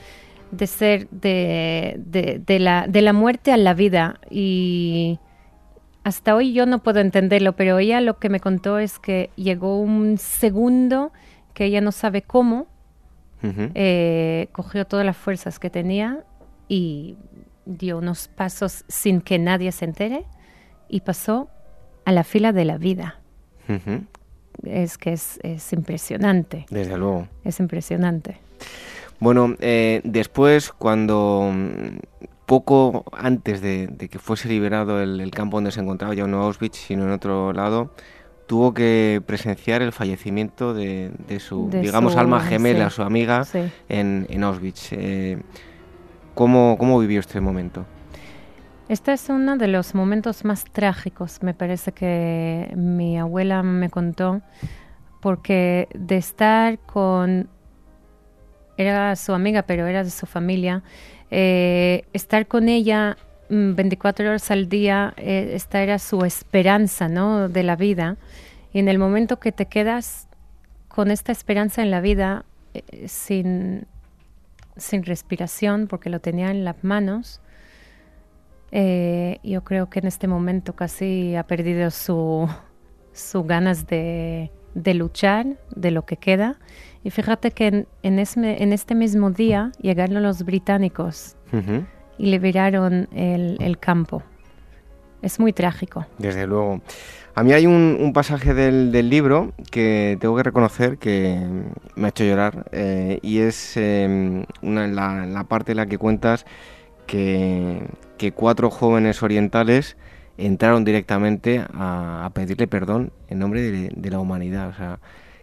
[0.52, 5.20] de ser de, de, de, la, de la muerte a la vida y
[6.04, 9.80] hasta hoy yo no puedo entenderlo, pero ella lo que me contó es que llegó
[9.80, 11.12] un segundo
[11.54, 12.68] que ella no sabe cómo,
[13.42, 16.24] eh, cogió todas las fuerzas que tenía
[16.68, 17.16] y
[17.66, 20.26] dio unos pasos sin que nadie se entere
[20.90, 21.50] y pasó
[22.06, 23.20] a la fila de la vida.
[24.64, 25.40] Es que es,
[25.74, 26.66] impresionante.
[26.70, 27.28] Desde luego.
[27.44, 28.38] Es impresionante.
[29.20, 31.52] Bueno, eh, después cuando
[32.50, 37.04] poco antes de, que fuese liberado el, campo donde se encontraba ya no Auschwitz, sino
[37.04, 37.94] en otro lado,
[38.48, 43.46] tuvo que presenciar el fallecimiento de, su, digamos, alma gemela, su amiga,
[43.88, 44.94] en, Auschwitz.
[44.94, 45.40] Eh,
[46.34, 47.86] ¿cómo, ¿Cómo vivió este momento?
[48.88, 54.42] Este es uno de los momentos más trágicos, me parece que mi abuela me contó,
[55.22, 57.48] porque de estar con,
[58.76, 60.82] era su amiga, pero era de su familia,
[61.32, 63.18] eh, estar con ella
[63.50, 67.50] 24 mm, horas al día, eh, esta era su esperanza, ¿no?
[67.50, 68.18] De la vida.
[68.74, 70.28] Y en el momento que te quedas
[70.88, 73.88] con esta esperanza en la vida, eh, sin,
[74.78, 77.42] sin respiración, porque lo tenía en las manos,
[78.72, 82.48] yo creo que en este momento casi ha perdido su,
[83.14, 86.58] su ganas de, de luchar, de lo que queda.
[87.04, 88.20] Y fíjate que en, en,
[88.74, 91.38] este mismo día llegaron los británicos
[92.18, 94.22] y liberaron el, el, campo.
[95.22, 96.06] Es muy trágico.
[96.18, 96.82] Desde luego.
[97.36, 101.40] A mí hay un, pasaje del, del, libro que tengo que reconocer que
[101.96, 105.98] me ha hecho llorar eh, y es em, una, la, la, parte en la que
[105.98, 106.46] cuentas
[107.08, 107.82] que,
[108.18, 109.96] que cuatro jóvenes orientales
[110.38, 114.70] entraron directamente a, pedirle perdón en nombre de, de la humanidad.
[114.70, 115.00] O sea,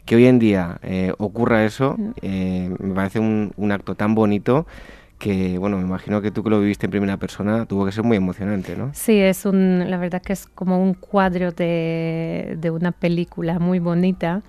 [0.06, 4.66] que hoy en día eh, ocurra eso, eh, me parece un, acto tan bonito
[5.18, 8.04] que, bueno, me imagino que tú que lo viviste en primera persona tuvo que ser
[8.04, 8.90] muy emocionante, ¿no?
[8.94, 13.80] Sí, es un, la verdad que es como un cuadro de, de una película muy
[13.80, 14.42] bonita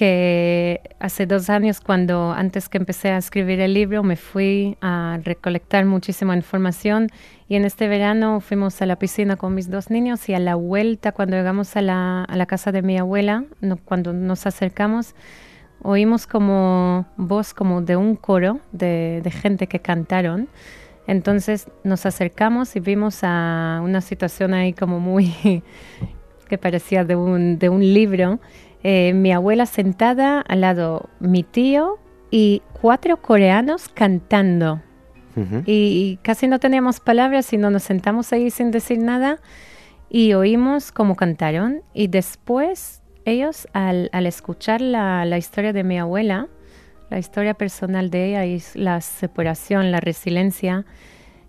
[0.00, 5.18] que hace dos años, cuando antes que empecé a escribir el libro, me fui a
[5.22, 7.08] recolectar muchísima información
[7.48, 10.54] y en este verano fuimos a la piscina con mis dos niños y a la
[10.54, 13.44] vuelta, cuando llegamos a la, a la casa de mi abuela,
[13.84, 15.14] cuando nos acercamos,
[15.82, 20.48] oímos como voz como de un coro de, de gente que cantaron.
[21.06, 25.62] Entonces nos acercamos y vimos a una situación ahí como muy
[26.48, 28.40] que parecía de un, de un libro
[28.82, 31.98] eh, mi abuela sentada al lado, mi tío
[32.30, 34.80] y cuatro coreanos cantando.
[35.64, 39.38] y, casi no teníamos palabras, sino nos sentamos ahí sin decir nada
[40.10, 41.82] y oímos cómo cantaron.
[41.94, 46.48] Y después ellos, al, escuchar la, historia de mi abuela,
[47.10, 50.84] la historia personal de ella y la separación, la resiliencia,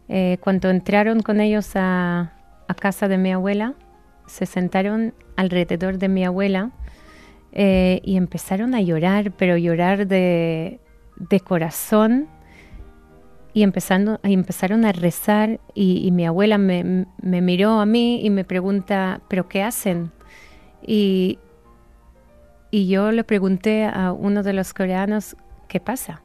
[0.09, 2.33] eh, cuando entraron con ellos a,
[2.67, 3.73] a casa de mi abuela,
[4.27, 6.71] se sentaron alrededor de mi abuela
[7.53, 10.79] eh, y empezaron a llorar, pero llorar de,
[11.43, 12.27] corazón
[13.53, 19.21] y empezando, empezaron a rezar y, mi abuela me, miró a mí y me pregunta,
[19.27, 20.11] ¿pero qué hacen?
[20.85, 21.39] Y,
[22.71, 25.35] y yo le pregunté a uno de los coreanos,
[25.67, 26.21] ¿qué pasa?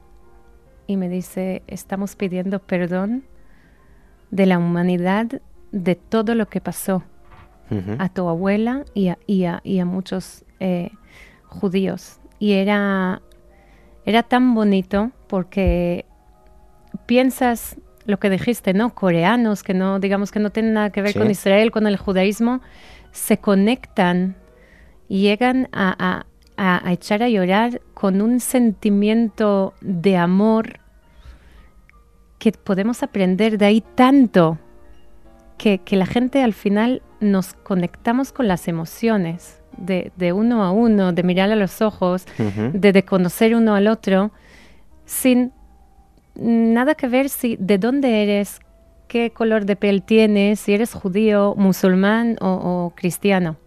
[0.87, 3.25] Y me dice, estamos pidiendo perdón
[4.31, 7.03] de la humanidad de todo lo que pasó
[7.99, 10.91] a tu abuela y a, y a, muchos eh,
[11.47, 12.19] judíos.
[12.39, 13.21] Y era,
[14.05, 16.05] era tan bonito porque
[17.05, 18.95] piensas lo que dijiste, ¿no?
[18.95, 22.61] Coreanos, que no, digamos que no tienen nada que ver con Israel, con el judaísmo,
[23.11, 24.35] se conectan
[25.09, 26.25] y llegan a,
[26.57, 30.79] a, echar a llorar con un sentimiento de amor
[32.39, 34.57] que podemos aprender de ahí tanto
[35.57, 41.13] que, que la gente al final nos conectamos con las emociones de, uno a uno,
[41.13, 42.25] de mirar a los ojos,
[42.73, 44.31] de, conocer uno al otro,
[45.05, 45.51] sin
[46.35, 48.59] nada que ver si de dónde eres,
[49.07, 53.57] qué color de piel tienes, si eres judío, musulmán o, cristiano.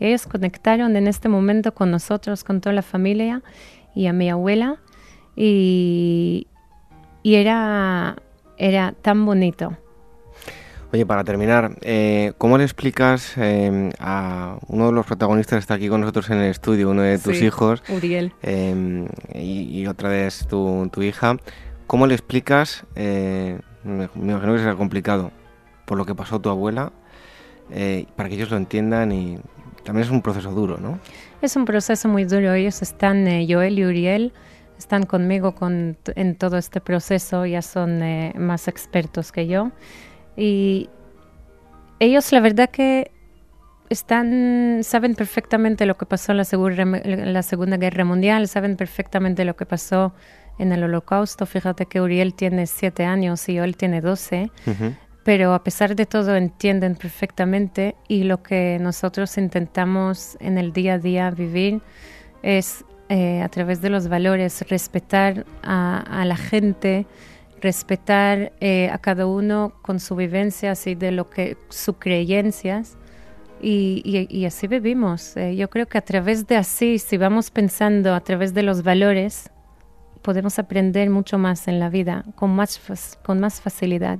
[0.00, 3.42] Ellos conectaron en este momento con nosotros, con toda la familia
[3.94, 4.76] y a mi abuela
[5.34, 6.46] y,
[7.22, 8.16] y era,
[8.58, 9.76] era tan bonito.
[10.90, 15.74] Oye, para terminar, eh, ¿cómo le explicas eh, a uno de los protagonistas que está
[15.74, 20.46] aquí con nosotros en el estudio, uno de tus hijos, Uriel, eh, y, otra vez
[20.48, 21.36] tu, tu, hija,
[21.86, 23.58] ¿cómo le explicas, me,
[24.14, 25.30] imagino que será complicado,
[25.84, 26.90] por lo que pasó tu abuela,
[28.16, 29.38] para que ellos lo entiendan y
[29.84, 30.98] también es un proceso duro, ¿no?
[31.42, 34.32] Es un proceso muy duro, ellos están, Joel y Uriel,
[34.78, 38.00] están conmigo con, en todo este proceso, ya son
[38.38, 39.70] más expertos que yo.
[40.38, 40.88] Y
[41.98, 43.10] ellos la verdad que
[43.90, 46.44] están, saben perfectamente lo que pasó en la,
[47.32, 50.14] la Segunda Guerra Mundial, saben perfectamente lo que pasó
[50.58, 51.44] en el Holocausto.
[51.44, 54.50] Fíjate que Uriel tiene siete años y él tiene doce.
[55.24, 60.94] pero a pesar de todo entienden perfectamente y lo que nosotros intentamos en el día
[60.94, 61.82] a día vivir
[62.42, 67.06] es eh, a través de los valores respetar a, la gente,
[67.60, 72.96] respetar eh, a cada uno con su vivencia, así de lo que sus creencias
[73.60, 75.36] y, así vivimos.
[75.36, 78.82] Eh, yo creo que a través de así, si vamos pensando a través de los
[78.82, 79.50] valores,
[80.22, 82.80] podemos aprender mucho más en la vida con más,
[83.24, 84.18] con más facilidad.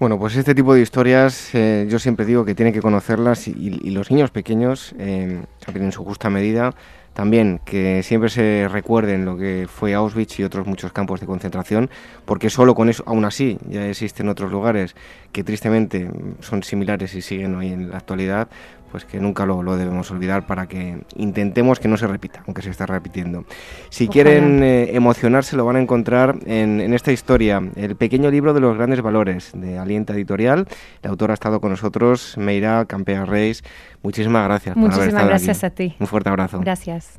[0.00, 3.70] Bueno, pues este tipo de historias eh, yo siempre digo que tienen que conocerlas y,
[3.90, 5.40] los niños pequeños, eh,
[5.72, 6.74] en su justa medida,
[7.14, 11.88] también que siempre se recuerden lo que fue Auschwitz y otros muchos campos de concentración,
[12.24, 14.94] porque solo con eso, aún así, ya existen otros lugares
[15.32, 16.10] que tristemente
[16.40, 18.48] son similares y siguen hoy en la actualidad,
[18.94, 22.70] pues que nunca lo, debemos olvidar para que intentemos que no se repita, aunque se
[22.70, 23.44] está repitiendo.
[23.88, 28.60] Si quieren eh, emocionarse, lo van a encontrar en, esta historia, el pequeño libro de
[28.60, 30.68] los grandes valores de Alienta Editorial.
[31.02, 33.64] La autora ha estado con nosotros, Meira Campea Reis.
[34.04, 35.96] Muchísimas gracias por haber estado gracias a ti.
[35.98, 36.60] Un fuerte abrazo.
[36.60, 37.18] Gracias.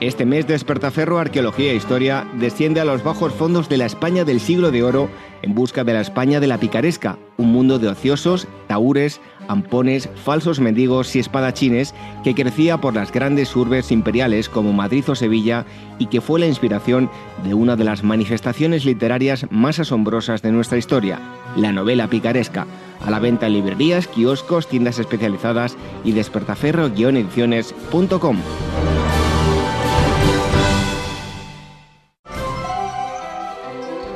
[0.00, 4.38] Este mes Despertaferro Arqueología e Historia desciende a los bajos fondos de la España del
[4.38, 5.08] siglo de oro
[5.42, 10.60] en busca de la España de la picaresca, un mundo de ociosos, taúres, ampones, falsos
[10.60, 15.66] mendigos y espadachines que crecía por las grandes urbes imperiales como Madrid o Sevilla
[15.98, 17.10] y que fue la inspiración
[17.42, 21.18] de una de las manifestaciones literarias más asombrosas de nuestra historia,
[21.56, 22.68] la novela picaresca,
[23.04, 28.36] a la venta en librerías, kioscos, tiendas especializadas y despertaferro-ediciones.com.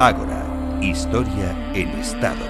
[0.00, 0.46] Ágora,
[0.80, 2.49] historia en estado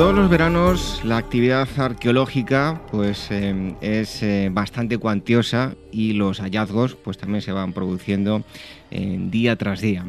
[0.00, 6.94] Todos los veranos la actividad arqueológica pues em, es eh, bastante cuantiosa y los hallazgos
[6.94, 8.42] pues también se van produciendo
[8.90, 10.06] día tras día.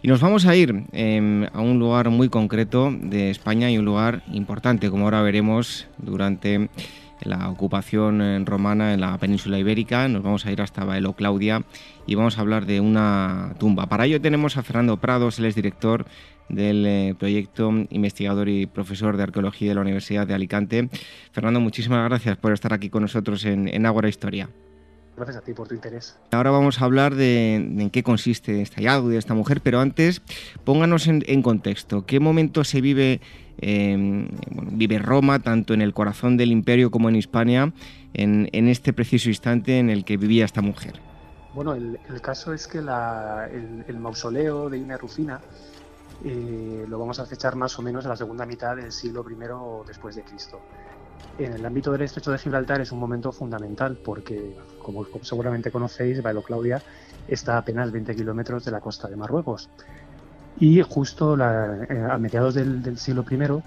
[0.00, 3.84] Y nos vamos a ir em, a un lugar muy concreto de España y un
[3.84, 6.68] lugar importante, como ahora veremos durante
[7.22, 10.06] la ocupación eh, romana en la península ibérica.
[10.08, 11.64] Nos vamos a ir hasta Baelo Claudia
[12.06, 13.86] y vamos a hablar de una tumba.
[13.86, 16.06] Para ello tenemos a Fernando Prados, él es director
[16.48, 20.88] del eh, proyecto investigador y profesor de arqueología de la Universidad de Alicante.
[21.32, 24.48] Fernando, muchísimas gracias por estar aquí con nosotros en, en Ágora Historia.
[25.16, 26.14] Gracias a ti por tu interés.
[26.30, 30.20] Ahora vamos a hablar de, en qué consiste este hallazgo de esta mujer, pero antes
[30.64, 32.04] pónganos en, contexto.
[32.04, 33.22] ¿Qué momento se vive,
[33.58, 34.28] em,
[34.72, 37.72] vive Roma, tanto en el corazón del imperio como en Hispania,
[38.12, 41.00] en, este preciso instante en el que vivía esta mujer?
[41.54, 42.88] Bueno, el, caso es que el,
[43.88, 45.40] el, mausoleo de Ina Rufina
[46.24, 49.36] eh, lo vamos a fechar más o menos a la segunda mitad del siglo I
[49.86, 50.60] después de Cristo.
[51.38, 56.22] En el ámbito del estrecho de Gibraltar es un momento fundamental porque, como, seguramente conocéis,
[56.22, 56.82] Bailo Claudia
[57.28, 59.68] está a apenas 20 kilómetros de la costa de Marruecos.
[60.58, 63.62] Y justo eh, a mediados del, siglo I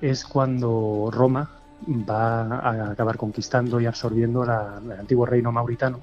[0.00, 1.48] es cuando Roma
[1.88, 4.50] va a acabar conquistando y absorbiendo el
[4.92, 6.00] antiguo reino mauritano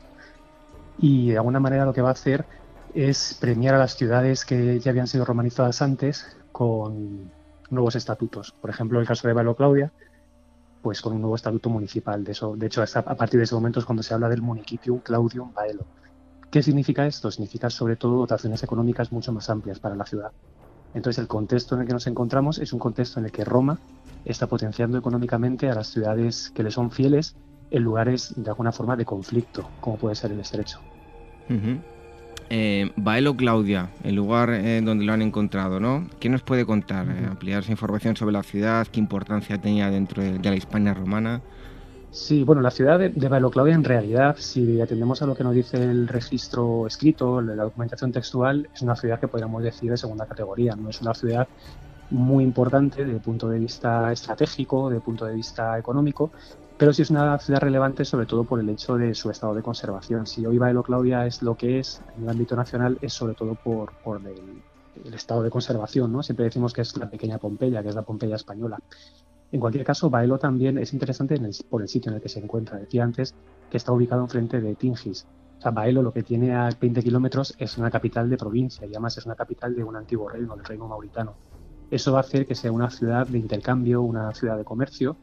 [1.02, 2.46] y de alguna manera lo que va a hacer
[2.94, 7.32] es premiar a las ciudades que ya habían sido romanizadas antes con
[7.70, 8.52] nuevos estatutos.
[8.52, 9.92] Por ejemplo, el caso de Bailo Claudia,
[10.82, 12.24] pues con un nuevo estatuto municipal.
[12.24, 15.00] De, eso, de hecho, a partir de ese momento es cuando se habla del Municipio
[15.04, 15.86] Claudium Baelo.
[16.50, 17.30] ¿Qué significa esto?
[17.30, 20.32] Significa sobre todo dotaciones económicas mucho más amplias para la ciudad.
[20.94, 23.78] Entonces el contexto en el que nos encontramos es un contexto en el que Roma
[24.26, 27.36] está potenciando económicamente a las ciudades que le son fieles
[27.70, 30.80] en lugares de alguna forma de conflicto, como puede ser el estrecho.
[32.52, 36.08] Eh, Baelo Claudia, el lugar eh, donde lo han encontrado, ¿no?
[36.20, 37.08] ¿Qué nos puede contar?
[37.08, 41.42] Eh, ampliar esa información sobre la ciudad, qué importancia tenía dentro de, la Hispania romana.
[42.10, 45.54] Sí, bueno, la ciudad de, Baelo Claudia en realidad, si atendemos a lo que nos
[45.54, 50.26] dice el registro escrito, la documentación textual, es una ciudad que podríamos decir de segunda
[50.26, 51.48] categoría, no es una ciudad
[52.10, 56.32] muy importante desde el punto de vista estratégico, desde el punto de vista económico,
[56.80, 59.62] pero sí es una ciudad relevante sobre todo por el hecho de su estado de
[59.62, 60.26] conservación.
[60.26, 63.56] Si hoy Bailo Claudia es lo que es en el ámbito nacional, es sobre todo
[63.56, 63.92] por,
[65.06, 66.14] el, estado de conservación.
[66.14, 66.24] ¿no?
[66.24, 68.80] Siempre decimos que es la pequeña Pompeya, que es la Pompeya española.
[69.52, 71.38] En cualquier caso, Baelo también es interesante
[71.70, 72.78] por el sitio en el que se encuentra.
[72.78, 73.36] Decía antes
[73.70, 75.28] que está ubicado enfrente de Tingis.
[75.58, 78.92] O sea, Baelo lo que tiene a 20 kilómetros es una capital de provincia y
[78.92, 81.34] además es una capital de un antiguo reino, el reino mauritano.
[81.92, 85.18] Eso va a hacer que sea una ciudad de intercambio, una ciudad de comercio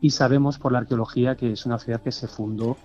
[0.00, 2.76] y sabemos por la arqueología que es una ciudad que se fundó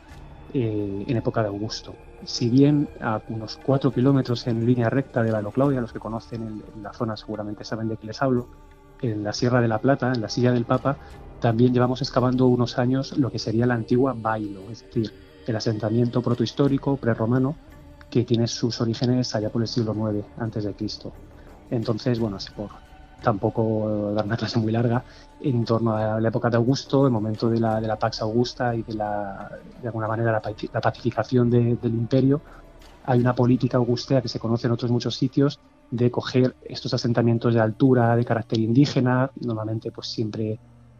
[0.53, 1.95] eh, en época de Augusto.
[2.26, 6.64] Si bien a unos cuatro kilómetros en línea recta de la Claudia, los que conocen
[6.82, 8.47] la zona seguramente saben de qué les hablo,
[9.01, 10.97] en la Sierra de la Plata, en la Silla del Papa,
[11.41, 15.11] también llevamos excavando unos años lo que sería la antigua Bailo, es decir,
[15.45, 17.55] el asentamiento protohistórico prerromano
[18.09, 21.11] que tiene sus orígenes allá por el siglo IX antes de Cristo.
[21.70, 22.70] Entonces, bueno, así por,
[23.24, 25.03] tampoco dar una clase muy larga,
[25.44, 28.74] en torno a la época de Augusto, el momento de la, de la Pax Augusta
[28.76, 32.41] y de, la, de alguna manera la, pacificación del imperio,
[33.06, 35.60] hay una política augustea que se conoce en otros muchos sitios
[35.91, 40.58] de coger estos asentamientos de altura de carácter indígena, normalmente pues siempre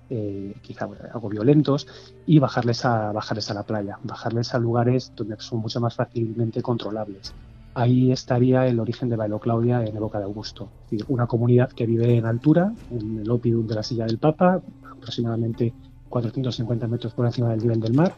[0.10, 1.88] eh, quizá algo violentos,
[2.26, 6.62] y bajarles a, bajarles a la playa, bajarles a lugares donde son mucho más fácilmente
[6.62, 7.34] controlables
[7.74, 10.70] ahí estaría el origen de Bailo Claudia en época de Augusto.
[11.08, 14.62] una comunidad que vive en altura, en el Opidum de la Silla del Papa,
[14.92, 15.74] aproximadamente
[16.10, 18.14] 450 metros por encima del nivel del mar,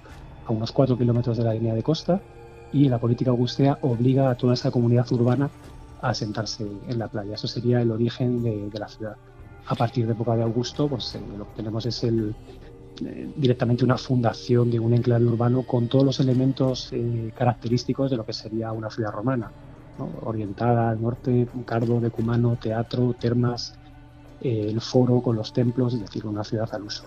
[0.45, 2.22] a unos 4 kilómetros de la línea de costa,
[2.74, 5.49] y la política augustea obliga a toda esa comunidad urbana
[6.01, 7.36] a asentarse en la playa.
[7.36, 9.16] Eso sería el origen de, la ciudad.
[9.68, 12.36] A partir de época de Augusto, pues eh, lo que tenemos es el,
[13.03, 18.17] eh, directamente una fundación de un enclave urbano con todos los elementos eh, característicos de
[18.17, 19.51] lo que sería una ciudad romana,
[20.23, 23.75] orientada al norte, un cardo, decumano, teatro, termas,
[24.41, 27.03] eh, el foro con los templos, es decir, una ciudad al uso.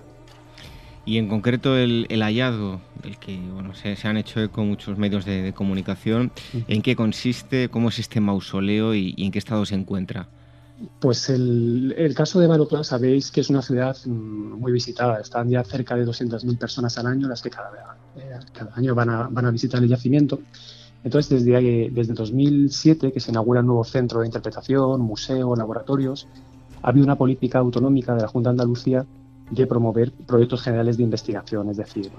[1.04, 5.52] Y en concreto el, hallazgo, el que bueno, se, han hecho con muchos medios de,
[5.54, 6.32] comunicación,
[6.66, 10.28] ¿en qué consiste, cómo es este mausoleo y en qué estado se encuentra?
[11.00, 15.20] Pues el, caso de Baroclá sabéis que es una ciudad mm, muy visitada.
[15.20, 19.10] Están ya cerca de 200.000 personas al año las que cada, eh, cada año van
[19.10, 20.38] a, visitar el yacimiento.
[21.02, 26.28] Entonces, desde, desde 2007, que se inaugura un nuevo centro de interpretación, museo, laboratorios,
[26.82, 29.04] ha habido una política autonómica de la Junta de Andalucía
[29.50, 32.10] de promover proyectos generales de investigación, es decir,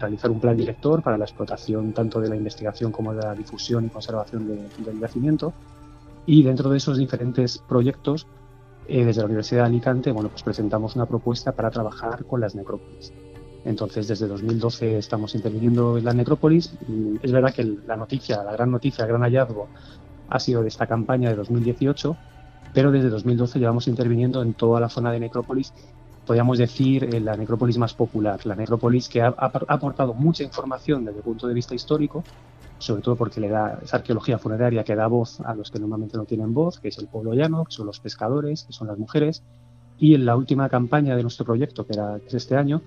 [0.00, 3.84] realizar un plan director para la explotación tanto de la investigación como de la difusión
[3.84, 5.52] y conservación del yacimiento
[6.26, 8.26] y dentro de esos diferentes proyectos,
[8.88, 12.54] eh, desde la Universidad de Alicante, bueno, pues presentamos una propuesta para trabajar con las
[12.54, 13.12] necrópolis.
[13.64, 16.72] Entonces, desde 2012 estamos interviniendo en la necrópolis.
[17.22, 19.68] Es verdad que la noticia, la gran noticia, el gran hallazgo
[20.28, 22.16] ha sido de esta campaña de 2018,
[22.72, 25.72] pero desde 2012 llevamos interviniendo en toda la zona de necrópolis,
[26.26, 31.18] podríamos decir en la necrópolis más popular, la necrópolis que ha aportado mucha información desde
[31.18, 32.22] el punto de vista histórico,
[32.78, 36.16] sobre todo porque le da esa arqueología funeraria que da voz a los que normalmente
[36.16, 38.98] no tienen voz, que es el pueblo llano, que son los pescadores, que son las
[38.98, 39.42] mujeres.
[39.98, 42.80] Y en la última campaña de nuestro proyecto, que, era, este año,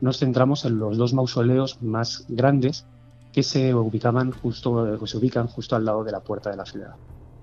[0.00, 2.86] nos centramos en los dos mausoleos más grandes
[3.32, 6.94] que se ubicaban justo, se ubican justo al lado de la puerta de la ciudad.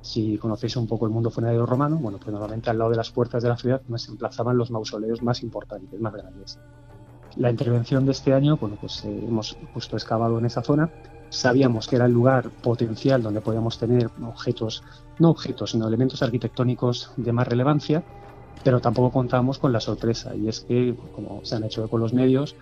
[0.01, 3.11] Si conocéis un poco el mundo funerario romano, bueno, pues normalmente al lado de las
[3.11, 6.59] puertas de la ciudad se emplazaban los mausoleos más importantes, más grandes.
[7.37, 10.89] La intervención de este año, bueno, pues eh, hemos justo excavado en esa zona.
[11.29, 14.83] Sabíamos que era el lugar potencial donde podíamos tener objetos,
[15.19, 18.03] no objetos, sino elementos arquitectónicos de más relevancia,
[18.63, 22.13] pero tampoco contábamos con la sorpresa, y es que, como se han hecho con los
[22.13, 22.55] medios,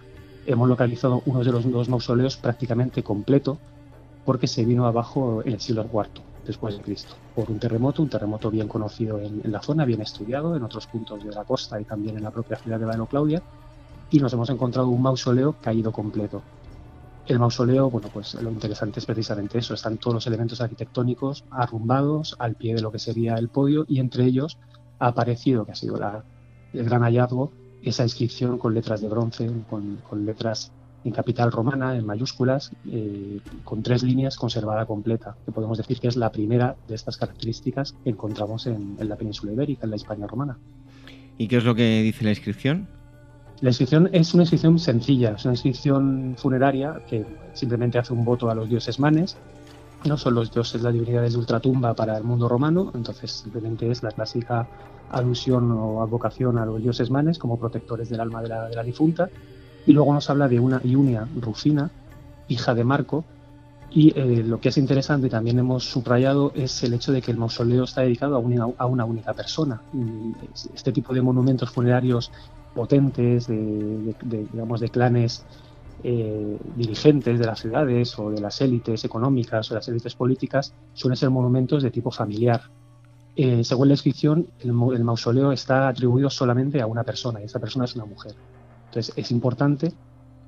[0.46, 3.58] hemos localizado uno de los dos mausoleos prácticamente completo,
[4.24, 8.10] porque se vino abajo en el siglo IV después de Cristo, por un terremoto, un
[8.10, 11.86] terremoto bien conocido en, la zona, bien estudiado en otros puntos de la costa y
[11.86, 13.44] también en la propia ciudad de Bailo Claudia,
[14.10, 16.42] y nos hemos encontrado un mausoleo caído completo.
[17.28, 22.36] El mausoleo, bueno, pues lo interesante es precisamente eso, están todos los elementos arquitectónicos arrumbados
[22.40, 24.58] al pie de lo que sería el podio y entre ellos
[24.98, 25.98] ha aparecido, que ha sido
[26.74, 27.52] el gran hallazgo,
[27.84, 30.72] esa inscripción con letras de bronce, con, letras
[31.04, 36.08] en capital romana, en mayúsculas, eh, con tres líneas conservada completa, que podemos decir que
[36.08, 39.96] es la primera de estas características que encontramos en, en la península ibérica, en la
[39.96, 40.58] Hispania romana.
[41.38, 42.88] ¿Y qué es lo que dice la inscripción?
[43.62, 48.50] La inscripción es una inscripción sencilla, es una inscripción funeraria que simplemente hace un voto
[48.50, 49.38] a los dioses manes.
[50.06, 54.02] No son los dioses, las divinidades de ultratumba para el mundo romano, entonces simplemente es
[54.02, 54.66] la clásica
[55.10, 58.84] alusión o advocación a los dioses manes como protectores del alma de la, de la
[58.84, 59.30] difunta.
[59.86, 61.90] Y luego nos habla de una Iunia Rufina,
[62.48, 63.24] hija de Marco,
[63.92, 67.38] y eh, lo que es interesante también hemos subrayado es el hecho de que el
[67.38, 69.82] mausoleo está dedicado a una, única persona.
[70.76, 72.32] Este tipo de monumentos funerarios
[72.76, 74.16] potentes, de,
[74.52, 75.44] digamos, de clanes
[76.04, 80.74] eh, dirigentes de las ciudades o de las élites económicas o de las élites políticas,
[80.94, 82.62] suelen ser monumentos de tipo familiar.
[83.36, 87.60] Eh, según la inscripción, el, el, mausoleo está atribuido solamente a una persona y esa
[87.60, 88.34] persona es una mujer.
[88.90, 89.94] Entonces es importante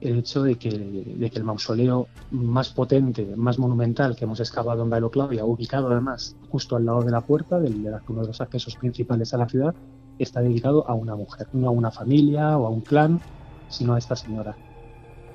[0.01, 4.81] el hecho de que, de que el mausoleo más potente, más monumental que hemos excavado
[4.81, 8.27] en Bailo Claudia, ubicado además justo al lado de la puerta, del, de uno de
[8.27, 9.76] los accesos principales a la ciudad,
[10.18, 13.22] está dedicado a una mujer, no a una familia o a un clan,
[13.69, 14.55] sino a esta señora.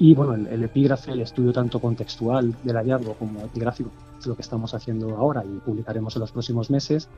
[0.00, 4.42] Y bueno, el, epígrafe, el estudio tanto contextual del hallazgo como epigráfico, es lo que
[4.42, 7.08] estamos haciendo ahora y publicaremos en los próximos meses,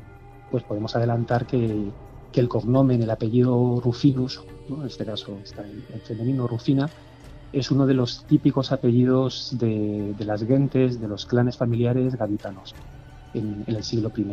[0.50, 1.90] pues podemos adelantar que,
[2.32, 6.88] que el cognomen, el apellido Rufinus, en este caso está en, femenino Rufina,
[7.52, 12.74] es uno de los típicos apellidos de, las gentes, de los clanes familiares gaditanos
[13.32, 14.26] en, en el siglo I.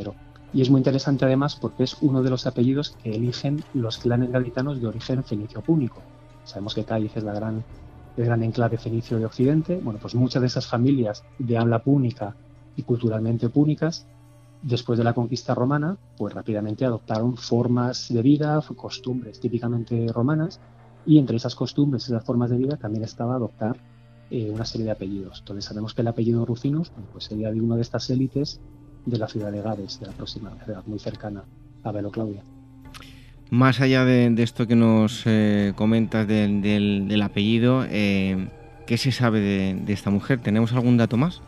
[0.54, 4.32] Y es muy interesante además porque es uno de los apellidos que eligen los clanes
[4.32, 6.02] gaditanos de origen fenicio-púnico.
[6.46, 7.64] Sabemos que Cádiz es la gran,
[8.16, 9.80] el gran enclave fenicio de Occidente.
[9.84, 12.36] Bueno, pues muchas de esas familias de habla púnica
[12.76, 14.06] y culturalmente púnicas,
[14.66, 20.60] después de la conquista romana, pues rápidamente adoptaron formas de vida, costumbres típicamente romanas,
[21.06, 23.78] y entre esas costumbres, esas formas de vida, también estaba adoptar
[24.32, 25.40] eh, una serie de apellidos.
[25.40, 28.60] Entonces sabemos que el apellido Rufinus pues sería de una de estas élites
[29.06, 31.44] de la ciudad de Gades, de la próxima ciudad muy cercana
[31.84, 32.42] a Velo Claudia.
[33.52, 38.50] Más allá de, esto que nos eh, comentas del, apellido, eh,
[38.88, 40.40] ¿qué se sabe de, esta mujer?
[40.42, 41.44] ¿Tenemos algún dato más?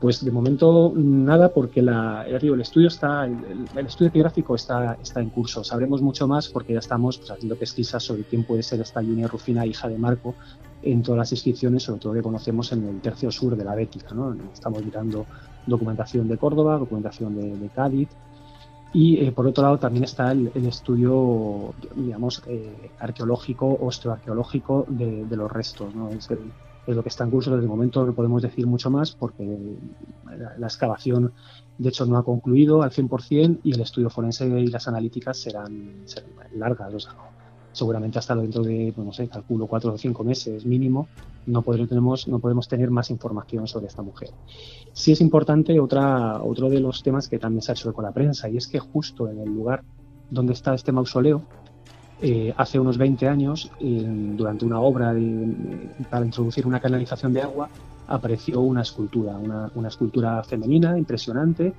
[0.00, 5.30] Pues de momento nada, porque la, el estudio está, el, estudio epigráfico está, está en
[5.30, 5.64] curso.
[5.64, 9.26] Sabremos mucho más porque ya estamos pues, haciendo pesquisas sobre quién puede ser esta Junia
[9.26, 10.36] Rufina, hija de Marco,
[10.82, 14.14] en todas las inscripciones, sobre todo que conocemos en el tercio sur de la Bética.
[14.14, 14.36] ¿no?
[14.52, 15.26] Estamos mirando
[15.66, 18.08] documentación de Córdoba, documentación de, Cádiz.
[18.92, 25.36] Y eh, por otro lado también está el, estudio, digamos, eh, arqueológico, osteoarqueológico de, de
[25.36, 25.92] los restos.
[25.92, 26.08] ¿no?
[26.96, 27.50] Lo que está en curso.
[27.50, 29.58] Desde el momento no podemos decir mucho más porque
[30.58, 31.32] la, excavación,
[31.76, 36.02] de hecho, no ha concluido al 100% y el estudio forense y las analíticas serán,
[36.04, 36.94] serán largas.
[36.94, 37.12] O sea,
[37.72, 41.08] seguramente hasta dentro de, pues no sé, calculo cuatro o cinco meses mínimo,
[41.46, 44.30] no podremos, no podemos tener más información sobre esta mujer.
[44.92, 48.12] Sí es importante otra, otro de los temas que también se ha hecho con la
[48.12, 49.84] prensa, y es que justo en el lugar
[50.30, 51.42] donde está este mausoleo,
[52.20, 55.14] eh, hace unos 20 años, durante una obra
[56.10, 57.68] para introducir una canalización de agua,
[58.08, 61.72] apareció una escultura, una, escultura femenina impresionante,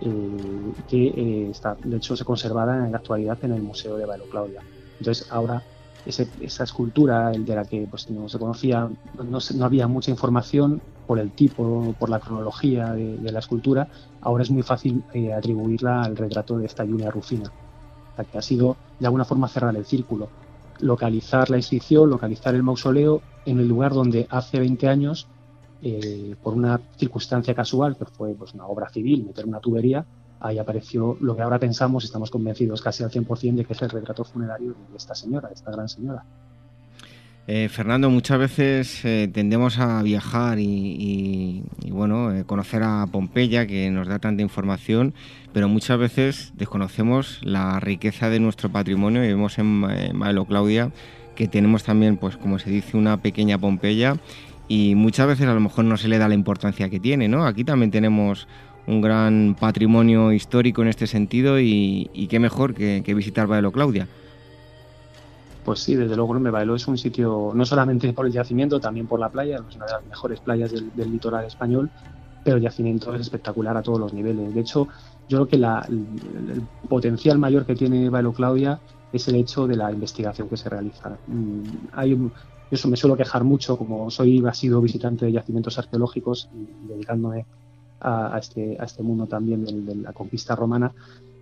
[0.00, 4.04] eh, que eh, está, de hecho, se conservada en la actualidad en el Museo de
[4.04, 4.60] Bailo Claudia.
[4.98, 5.62] Entonces ahora
[6.04, 8.90] esa escultura de la que pues, no se conocía,
[9.22, 13.86] no, había mucha información por el tipo, por la cronología de, la escultura,
[14.20, 15.04] ahora es muy fácil
[15.36, 17.52] atribuirla al retrato de esta Julia Rufina,
[18.30, 20.28] que ha sido de alguna forma cerrar el círculo,
[20.80, 25.26] localizar la inscripción, localizar el mausoleo en el lugar donde hace 20 años,
[25.82, 30.04] eh, por una circunstancia casual, que fue pues, una obra civil, meter una tubería,
[30.40, 33.90] ahí apareció lo que ahora pensamos, estamos convencidos casi al 100% de que es el
[33.90, 36.24] retrato funerario de esta señora, de esta gran señora.
[37.48, 43.90] Eh, Fernando, muchas veces eh, tendemos a viajar y, bueno, eh, conocer a Pompeya, que
[43.90, 45.12] nos da tanta información,
[45.52, 49.66] pero muchas veces desconocemos la riqueza de nuestro patrimonio y vemos en,
[50.16, 50.92] Maelo Claudia
[51.34, 54.18] que tenemos también, pues como se dice, una pequeña Pompeya
[54.68, 57.46] y muchas veces a lo mejor no se le da la importancia que tiene, ¿no?
[57.46, 58.46] Aquí también tenemos
[58.86, 64.06] un gran patrimonio histórico en este sentido y, qué mejor que, visitar Baelo Claudia.
[65.64, 69.06] Pues sí, desde luego me Baelo es un sitio no solamente por el yacimiento, también
[69.06, 71.88] por la playa, es una de las mejores playas del, litoral español,
[72.42, 74.52] pero el yacimiento es espectacular a todos los niveles.
[74.54, 74.88] De hecho,
[75.28, 78.80] yo creo que el, potencial mayor que tiene Baelo Claudia
[79.12, 81.16] es el hecho de la investigación que se realiza.
[81.28, 81.62] Mm,
[81.92, 82.18] hay
[82.72, 87.44] yo me suelo quejar mucho, como soy ha sido visitante de yacimientos arqueológicos y dedicándome
[88.00, 90.90] a, este, a este mundo también de, la conquista romana.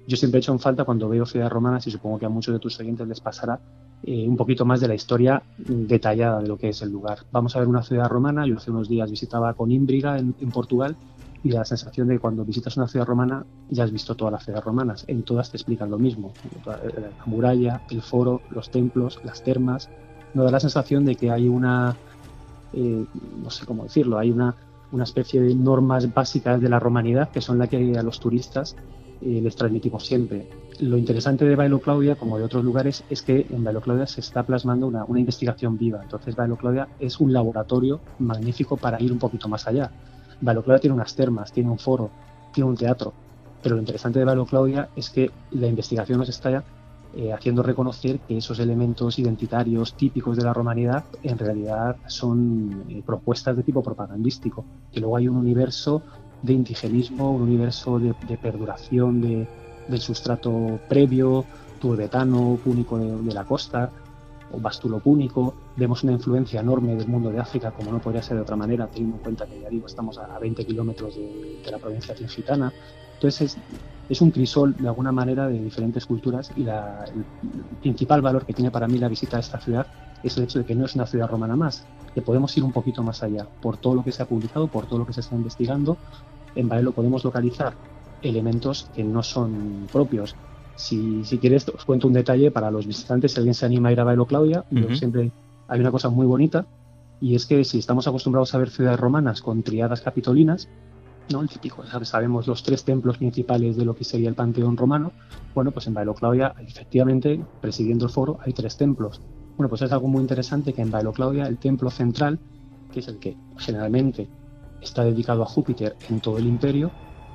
[0.08, 2.52] Yo siempre he hecho en falta cuando veo ciudades romanas y supongo que a muchos
[2.52, 3.60] de tus oyentes les pasará
[4.04, 7.18] eh, un poquito más de la historia detallada de lo que es el lugar.
[7.32, 8.46] Vamos a ver una ciudad romana.
[8.46, 10.96] Yo hace unos días visitaba Conímbriga en, en Portugal
[11.42, 14.44] y la sensación de que cuando visitas una ciudad romana ya has visto todas las
[14.44, 15.04] ciudades romanas.
[15.08, 16.32] En todas te explican lo mismo.
[16.66, 16.78] La
[17.26, 19.88] muralla, el foro, los templos, las termas.
[20.34, 21.96] No da la sensación de que hay una,
[22.72, 23.04] eh,
[23.42, 24.54] no sé cómo decirlo, hay una,
[24.92, 28.76] una especie de normas básicas de la romanidad que son las que a los turistas
[29.22, 30.48] eh, les transmitimos siempre.
[30.80, 34.20] Lo interesante de Bailo Claudia, como de otros lugares, es que en Bailo Claudia se
[34.20, 36.00] está plasmando una, una investigación viva.
[36.02, 39.90] Entonces Bailo Claudia es un laboratorio magnífico para ir un poquito más allá
[40.40, 42.10] Valo Claudia tiene unas termas, tiene un foro,
[42.52, 43.12] tiene un teatro,
[43.62, 46.64] pero lo interesante de Valo Claudia es que la investigación nos está
[47.14, 53.02] eh, haciendo reconocer que esos elementos identitarios típicos de la romanidad en realidad son eh,
[53.04, 56.02] propuestas de tipo propagandístico, que luego hay un universo
[56.42, 59.20] de indigenismo, un universo de, perduración
[59.90, 61.44] del sustrato previo,
[61.80, 63.90] turbetano, púnico de la costa,
[64.52, 68.36] o bastulo púnico, vemos una influencia enorme del mundo de África, como no podría ser
[68.36, 71.78] de otra manera, teniendo en cuenta que ya digo, estamos a 20 kilómetros de, la
[71.78, 72.72] provincia tingitana.
[73.14, 73.56] Entonces
[74.08, 77.24] es, un crisol de alguna manera de diferentes culturas y la, el
[77.80, 79.86] principal valor que tiene para mí la visita a esta ciudad
[80.22, 81.84] es el hecho de que no es una ciudad romana más,
[82.14, 84.86] que podemos ir un poquito más allá, por todo lo que se ha publicado, por
[84.86, 85.96] todo lo que se está investigando.
[86.56, 87.74] En Baelo podemos localizar
[88.22, 90.36] elementos que no son propios
[90.80, 93.92] si, si quieres, os cuento un detalle para los visitantes, si alguien se anima a
[93.92, 94.64] ir a Bailo Claudia,
[94.94, 95.30] siempre
[95.68, 96.66] hay una cosa muy bonita,
[97.20, 100.68] y es que si estamos acostumbrados a ver ciudades romanas con triadas capitolinas,
[101.30, 101.42] ¿no?
[101.42, 105.12] El típico, sabemos los tres templos principales de lo que sería el panteón romano.
[105.54, 109.20] Bueno, pues en Bailo Claudia, efectivamente, presidiendo el foro, hay tres templos.
[109.56, 112.40] Bueno, pues es algo muy interesante que en Bailo Claudia el templo central,
[112.90, 114.28] que es el que generalmente
[114.80, 116.90] está dedicado a Júpiter en todo el imperio,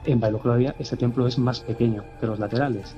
[0.06, 2.96] en Bailo Claudia ese templo es más pequeño que los laterales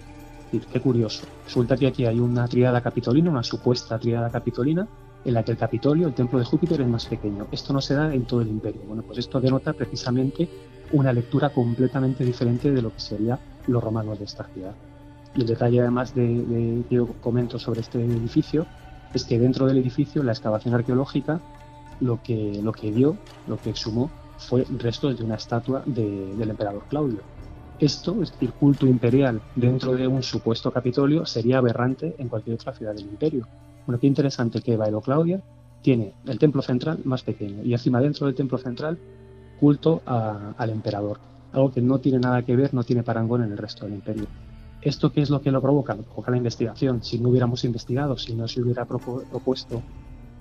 [0.51, 1.25] qué curioso.
[1.45, 4.87] Resulta que aquí hay una triada capitolina, una supuesta triada capitolina,
[5.25, 7.47] en la que el Capitolio, el templo de Júpiter, es más pequeño.
[7.51, 8.81] Esto no se da en todo el imperio.
[8.87, 10.47] Bueno, pues esto denota precisamente
[10.93, 14.73] una lectura completamente diferente de lo que serían los romanos de esta ciudad.
[15.35, 18.65] Y el detalle, además de, que yo comento sobre este edificio,
[19.13, 21.41] es que dentro del edificio, la excavación arqueológica,
[21.99, 23.17] lo que, lo que dio,
[23.47, 27.21] lo que exhumó, fue restos de una estatua del emperador Claudio
[27.79, 32.73] esto, es decir, culto imperial dentro de un supuesto Capitolio, sería aberrante en cualquier otra
[32.73, 33.47] ciudad del imperio.
[33.85, 35.41] Bueno, qué interesante que Bailo Claudia
[35.81, 38.97] tiene el templo central más pequeño y encima dentro del templo central
[39.59, 41.19] culto al emperador,
[41.53, 44.25] algo que no tiene nada que ver, no tiene parangón en el resto del imperio.
[44.81, 45.95] ¿Esto qué es lo que lo provoca?
[45.95, 47.03] Lo provoca la investigación.
[47.03, 49.81] Si no hubiéramos investigado, si no se hubiera propuesto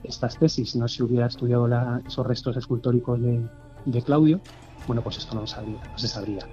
[0.04, 1.68] estas tesis, si no se hubiera estudiado
[2.06, 3.40] esos restos escultóricos de,
[4.04, 4.40] Claudio,
[4.86, 6.46] bueno, pues esto no, no se sabría.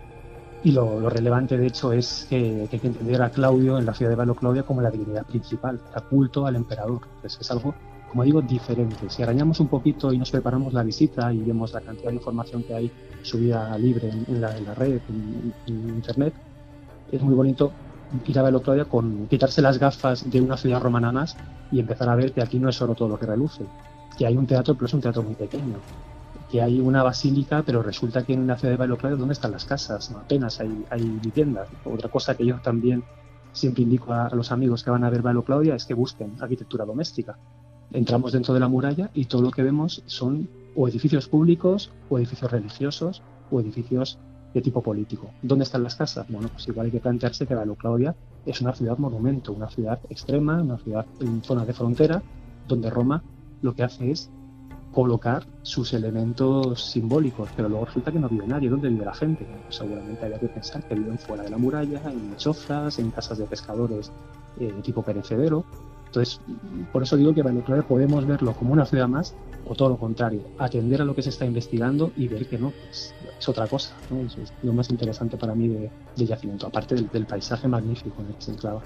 [0.64, 4.12] Y lo, relevante, de hecho, es que, hay que entender a Claudio en la ciudad
[4.12, 7.02] de Valo Claudia como la divinidad principal, el culto al emperador.
[7.16, 7.76] Entonces es algo,
[8.10, 9.10] como digo, diferente.
[9.10, 12.64] Si arañamos un poquito y nos preparamos la visita y vemos la cantidad de información
[12.64, 12.92] que hay
[13.24, 15.02] subida libre en, la, red,
[15.68, 16.34] en, internet,
[17.12, 17.74] es muy bonito
[18.26, 21.36] ir a Valo Claudia con quitarse las gafas de una ciudad romana más
[21.74, 23.66] y empezar a ver que aquí no es solo todo lo que reluce,
[24.18, 25.76] que hay un teatro, pero es un teatro muy pequeño
[26.54, 29.66] que hay una basílica, pero resulta que en la ciudad de Bailo ¿dónde están las
[29.66, 30.12] casas?
[30.12, 31.68] apenas hay, hay, viviendas.
[31.84, 33.04] Otra cosa que yo también
[33.54, 37.40] siempre indico a, los amigos que van a ver Claudia es que busquen arquitectura doméstica.
[37.92, 42.20] Entramos dentro de la muralla y todo lo que vemos son o edificios públicos, o
[42.20, 44.20] edificios religiosos, o edificios
[44.54, 45.32] de tipo político.
[45.42, 46.28] ¿Dónde están las casas?
[46.30, 48.16] Bueno, pues igual hay que plantearse que Bailo Claudia
[48.46, 52.22] es una ciudad monumento, una ciudad extrema, una ciudad en zona de frontera,
[52.68, 53.24] donde Roma
[53.64, 54.30] lo que hace es
[54.94, 58.70] colocar sus elementos simbólicos, pero luego resulta que no vive nadie.
[58.70, 59.46] ¿Dónde vive la gente?
[59.64, 63.38] Pues seguramente había que pensar que viven fuera de la muralla, en chozas, en casas
[63.38, 64.12] de pescadores
[64.60, 65.66] eh, tipo perecedero.
[66.06, 66.40] Entonces,
[66.92, 70.42] por eso digo que Claudia podemos verlo como una ciudad más o todo lo contrario,
[70.60, 73.96] atender a lo que se está investigando y ver que no, pues, es otra cosa.
[74.26, 78.36] es lo más interesante para mí de, del yacimiento, aparte del, paisaje magnífico en el
[78.36, 78.84] que.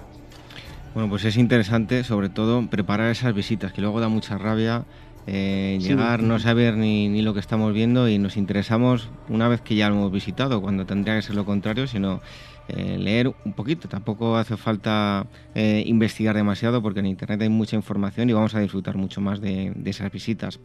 [0.93, 4.85] Bueno, pues es interesante, sobre todo, preparar esas visitas, que luego da mucha rabia
[5.29, 9.59] eh, llegar, no saber ni, ni, lo que estamos viendo y nos interesamos una vez
[9.59, 12.21] que ya lo hemos visitado, cuando tendría que ser lo contrario, sino
[12.69, 13.89] eh, leer un poquito.
[13.89, 18.61] Tampoco hace falta eh, investigar demasiado porque en Internet hay mucha información y vamos a
[18.61, 20.61] disfrutar mucho más de, esas visitas.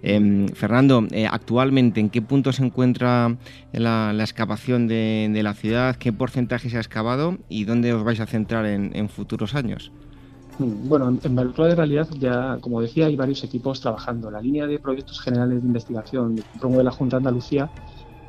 [0.00, 3.36] Em, Fernando, actualmente, ¿en qué punto se encuentra
[3.72, 5.96] la, excavación de, la ciudad?
[5.96, 9.90] ¿Qué porcentaje se ha excavado y dónde os vais a centrar en futuros años?
[10.58, 14.30] Mm, bueno, en Valcloa de realidad ya, como decía, hay varios equipos trabajando.
[14.30, 17.70] La línea de proyectos generales de investigación promueve la Junta de Andalucía,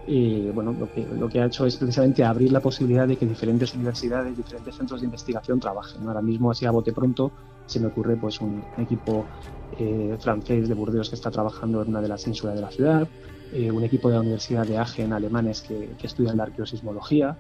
[0.08, 3.26] eh, bueno, lo que, lo que ha hecho es precisamente abrir la posibilidad de que
[3.26, 6.08] diferentes universidades, diferentes centros de investigación trabajen.
[6.08, 7.32] Ahora mismo, así a bote pronto,
[7.66, 9.26] se me ocurre pues un equipo
[9.72, 13.08] eh, francés de Burdeos que está trabajando en una de las ínsulas de la ciudad,
[13.52, 17.38] eh, un equipo de la Universidad de Agen, alemanes, que, que estudian la arqueosismología,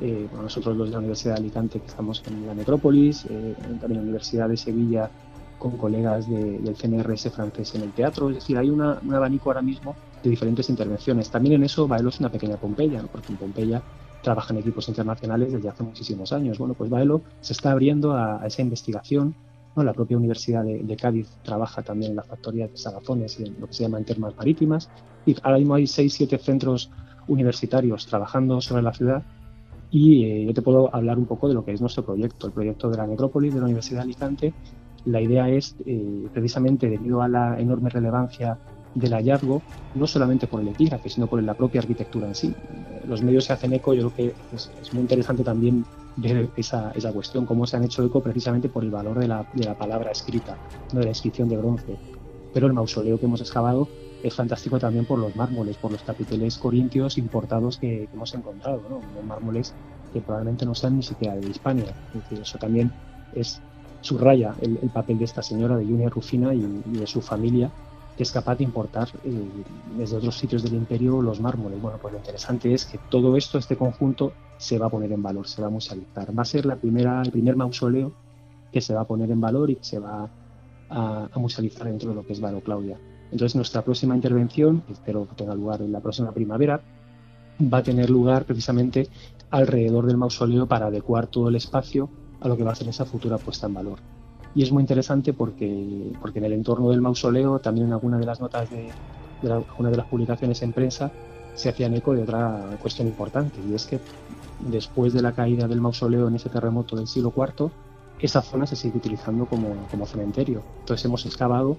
[0.00, 3.96] eh, nosotros los de la Universidad de Alicante que estamos en la metrópolis, eh, también
[3.96, 5.10] la Universidad de Sevilla
[5.58, 9.94] con colegas del CNRS francés en el teatro, es decir, hay un abanico ahora mismo
[10.22, 11.30] de diferentes intervenciones.
[11.30, 13.82] También en eso Baelo es una pequeña Pompeya, porque en Pompeya
[14.22, 16.58] trabajan equipos internacionales desde hace muchísimos años.
[16.58, 19.34] Bueno, pues Baelo se está abriendo a, esa investigación.
[19.76, 23.66] La propia Universidad de, Cádiz trabaja también en la factoría de Sagafones y en lo
[23.66, 24.88] que se llama en termas marítimas.
[25.26, 26.90] Y ahora mismo hay seis, siete centros
[27.26, 29.22] universitarios trabajando sobre la ciudad
[29.94, 32.52] y eh, yo te puedo hablar un poco de lo que es nuestro proyecto, el
[32.52, 34.54] proyecto de la necrópolis de la Universidad de Alicante.
[35.04, 38.58] La idea es, eh, precisamente debido a la enorme relevancia
[38.92, 39.62] del hallazgo,
[39.94, 42.52] no solamente por el epígrafe, sino por la propia arquitectura en sí.
[43.06, 45.84] Los medios se hacen eco, yo creo que es, muy interesante también
[46.16, 49.46] ver esa, esa, cuestión, cómo se han hecho eco precisamente por el valor de la,
[49.54, 50.58] de la palabra escrita,
[50.92, 50.98] ¿no?
[50.98, 51.96] de la inscripción de bronce.
[52.52, 53.86] Pero el mausoleo que hemos excavado
[54.24, 59.00] es fantástico también por los mármoles, por los capiteles corintios importados que, hemos encontrado, ¿no?
[59.22, 59.74] mármoles
[60.12, 61.94] que probablemente no sean ni siquiera de Hispania.
[62.14, 62.92] Es decir, eso también
[63.34, 63.60] es
[64.00, 67.70] subraya el, papel de esta señora, de Junia Rufina y de su familia,
[68.16, 69.48] que es capaz de importar eh,
[69.96, 71.80] desde otros sitios del imperio los mármoles.
[71.80, 75.22] Bueno, pues lo interesante es que todo esto, este conjunto, se va a poner en
[75.22, 76.36] valor, se va a musealizar.
[76.36, 78.12] Va a ser la primera, el primer mausoleo
[78.72, 80.30] que se va a poner en valor y que se va
[80.90, 82.98] a, musealizar dentro de lo que es Varo Claudia.
[83.34, 86.80] Entonces nuestra próxima intervención, que espero que tenga lugar en la próxima primavera,
[87.60, 89.08] va a tener lugar precisamente
[89.50, 92.08] alrededor del mausoleo para adecuar todo el espacio
[92.40, 93.98] a lo que va a ser esa futura puesta en valor.
[94.54, 98.26] Y es muy interesante porque, porque en el entorno del mausoleo, también en alguna de
[98.26, 98.90] las notas de,
[99.42, 101.10] de alguna de las publicaciones en prensa,
[101.56, 103.98] se hacían eco de otra cuestión importante, y es que
[104.60, 107.68] después de la caída del mausoleo en ese terremoto del siglo IV,
[108.20, 110.62] esa zona se sigue utilizando como, como cementerio.
[110.80, 111.76] Entonces hemos excavado,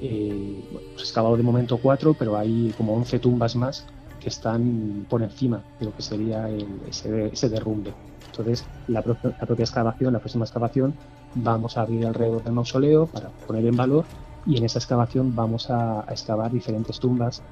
[0.00, 3.84] eh, hemos excavado de momento cuatro, pero hay como 11 tumbas más
[4.20, 6.48] que están por encima de lo que sería
[6.88, 7.92] ese, ese derrumbe.
[8.30, 10.94] Entonces, la, la, propia excavación, la próxima excavación,
[11.34, 14.04] vamos a abrir alrededor del mausoleo para poner en valor
[14.46, 17.42] y en esa excavación vamos a, excavar diferentes tumbas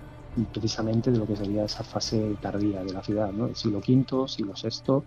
[0.52, 3.46] precisamente de lo que sería esa fase tardía de la ciudad, ¿no?
[3.46, 5.02] el siglo V, siglo VI.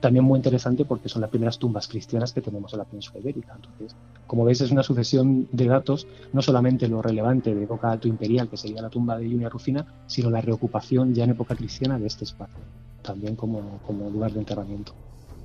[0.00, 3.54] También muy interesante porque son las primeras tumbas cristianas que tenemos en la península ibérica.
[3.54, 3.94] Entonces,
[4.26, 8.48] como veis, es una sucesión de datos, no solamente lo relevante de época alto imperial,
[8.48, 12.06] que sería la tumba de Junia Rufina, sino la reocupación ya en época cristiana de
[12.06, 12.64] este espacio,
[13.02, 14.92] también como, como lugar de enterramiento.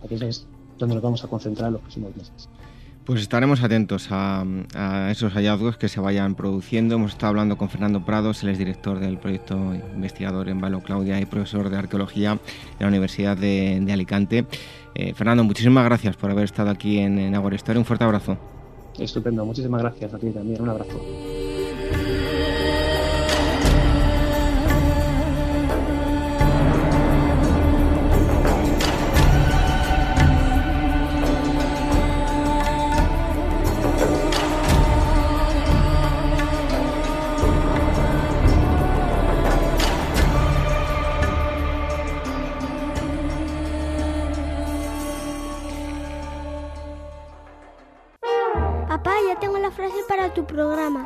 [0.02, 2.50] Aquí es donde nos vamos a concentrar en los próximos meses.
[3.06, 4.44] Pues estaremos atentos a,
[5.12, 6.96] esos hallazgos que se vayan produciendo.
[6.96, 9.56] Hemos estado hablando con Fernando Prados, él es director del proyecto
[9.94, 12.40] investigador en Valo Claudia y profesor de arqueología de
[12.80, 14.48] la Universidad de, Alicante.
[14.96, 17.36] Eh, Fernando, muchísimas gracias por haber estado aquí en, en.
[17.36, 18.38] Un fuerte abrazo.
[18.98, 20.60] Estupendo, muchísimas gracias a ti también.
[20.62, 21.00] Un abrazo.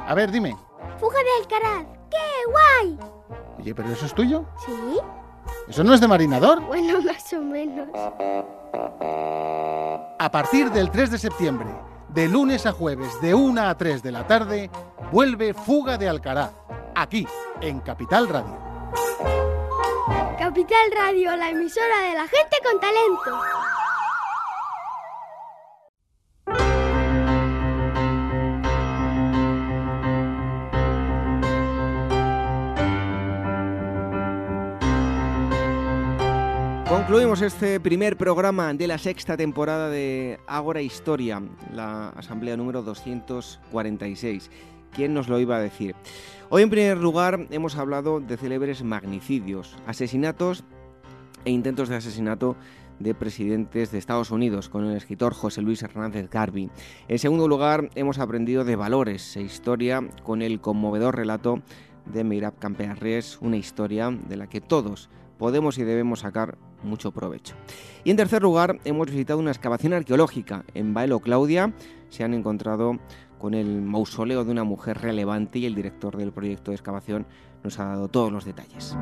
[0.08, 0.56] A ver, dime.
[1.00, 1.86] Fuga de Alcaraz.
[2.10, 2.18] ¡Qué
[2.50, 2.98] guay!
[3.60, 4.46] Oye, ¿pero eso es tuyo?
[4.66, 5.00] Sí.
[5.68, 6.62] ¿Eso no es de marinador?
[6.62, 7.90] Bueno, más o menos.
[10.18, 11.68] A partir del 3 de septiembre,
[12.08, 14.70] de lunes a jueves, de 1 a 3 de la tarde,
[15.12, 16.52] vuelve Fuga de Alcaraz,
[16.96, 17.28] aquí,
[17.60, 18.58] en Capital Radio.
[20.38, 23.79] Capital Radio, la emisora de la gente con talento.
[37.10, 41.42] Concluimos este primer programa de la sexta temporada de Ágora Historia,
[41.74, 44.52] la asamblea número 246.
[44.92, 45.96] ¿Quién nos lo iba a decir?
[46.50, 50.64] Hoy en primer lugar hemos hablado de célebres magnicidios, asesinatos
[51.46, 52.56] e intentos de asesinato
[53.00, 56.70] de presidentes de Estados Unidos con el escritor José Luis Hernández Garvey.
[57.08, 61.64] En segundo lugar hemos aprendido de valores e historia con el conmovedor relato
[62.06, 65.10] de Meirab Campearres, una historia de la que todos
[65.40, 67.56] podemos y debemos sacar mucho provecho.
[68.04, 71.74] Y en tercer lugar, hemos visitado una excavación arqueológica en Baelo Claudia.
[72.10, 73.00] Se han encontrado
[73.38, 77.26] con el mausoleo de una mujer relevante y el director del proyecto de excavación
[77.64, 78.96] nos ha dado todos los detalles.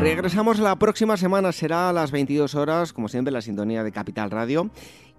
[0.00, 4.30] Regresamos la próxima semana, será a las 22 horas, como siempre, la sintonía de Capital
[4.30, 4.70] Radio.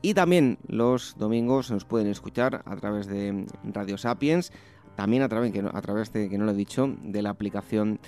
[0.01, 4.51] Y también los domingos nos pueden escuchar a través de Radio Sapiens
[4.95, 7.99] también a través, a través de, que no lo he dicho, de la aplicación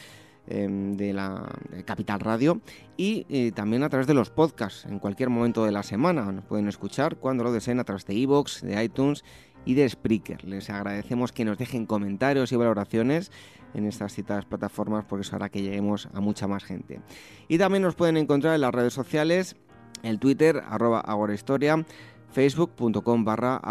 [0.45, 1.49] de la
[1.85, 2.59] Capital Radio
[2.97, 6.31] y eh, también a través de los podcasts en cualquier momento de la semana.
[6.31, 9.23] Nos pueden escuchar cuando lo deseen a través de iVoox, de iTunes
[9.65, 10.43] y de Spreaker.
[10.43, 13.31] Les agradecemos que nos dejen comentarios y valoraciones
[13.73, 17.01] en estas citadas plataformas porque eso hará que lleguemos a mucha más gente.
[17.47, 19.55] Y también nos pueden encontrar en las redes sociales,
[20.03, 21.85] el Twitter, arroba agorahistoria,
[22.33, 23.61] facebook.com barra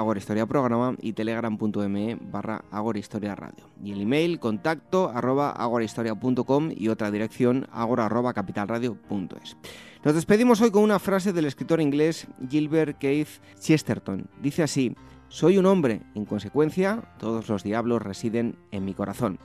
[1.00, 3.64] y telegram.me barra radio.
[3.82, 9.56] Y el email contacto arroba agorahistoria.com y otra dirección agora arroba capitalradio.es.
[10.04, 13.28] Nos despedimos hoy con una frase del escritor inglés Gilbert Keith
[13.60, 14.28] Chesterton.
[14.40, 14.96] Dice así,
[15.28, 19.38] soy un hombre, en consecuencia, todos los diablos residen en mi corazón.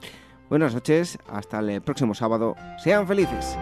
[0.48, 2.56] Buenas noches, hasta el próximo sábado.
[2.82, 3.56] Sean felices.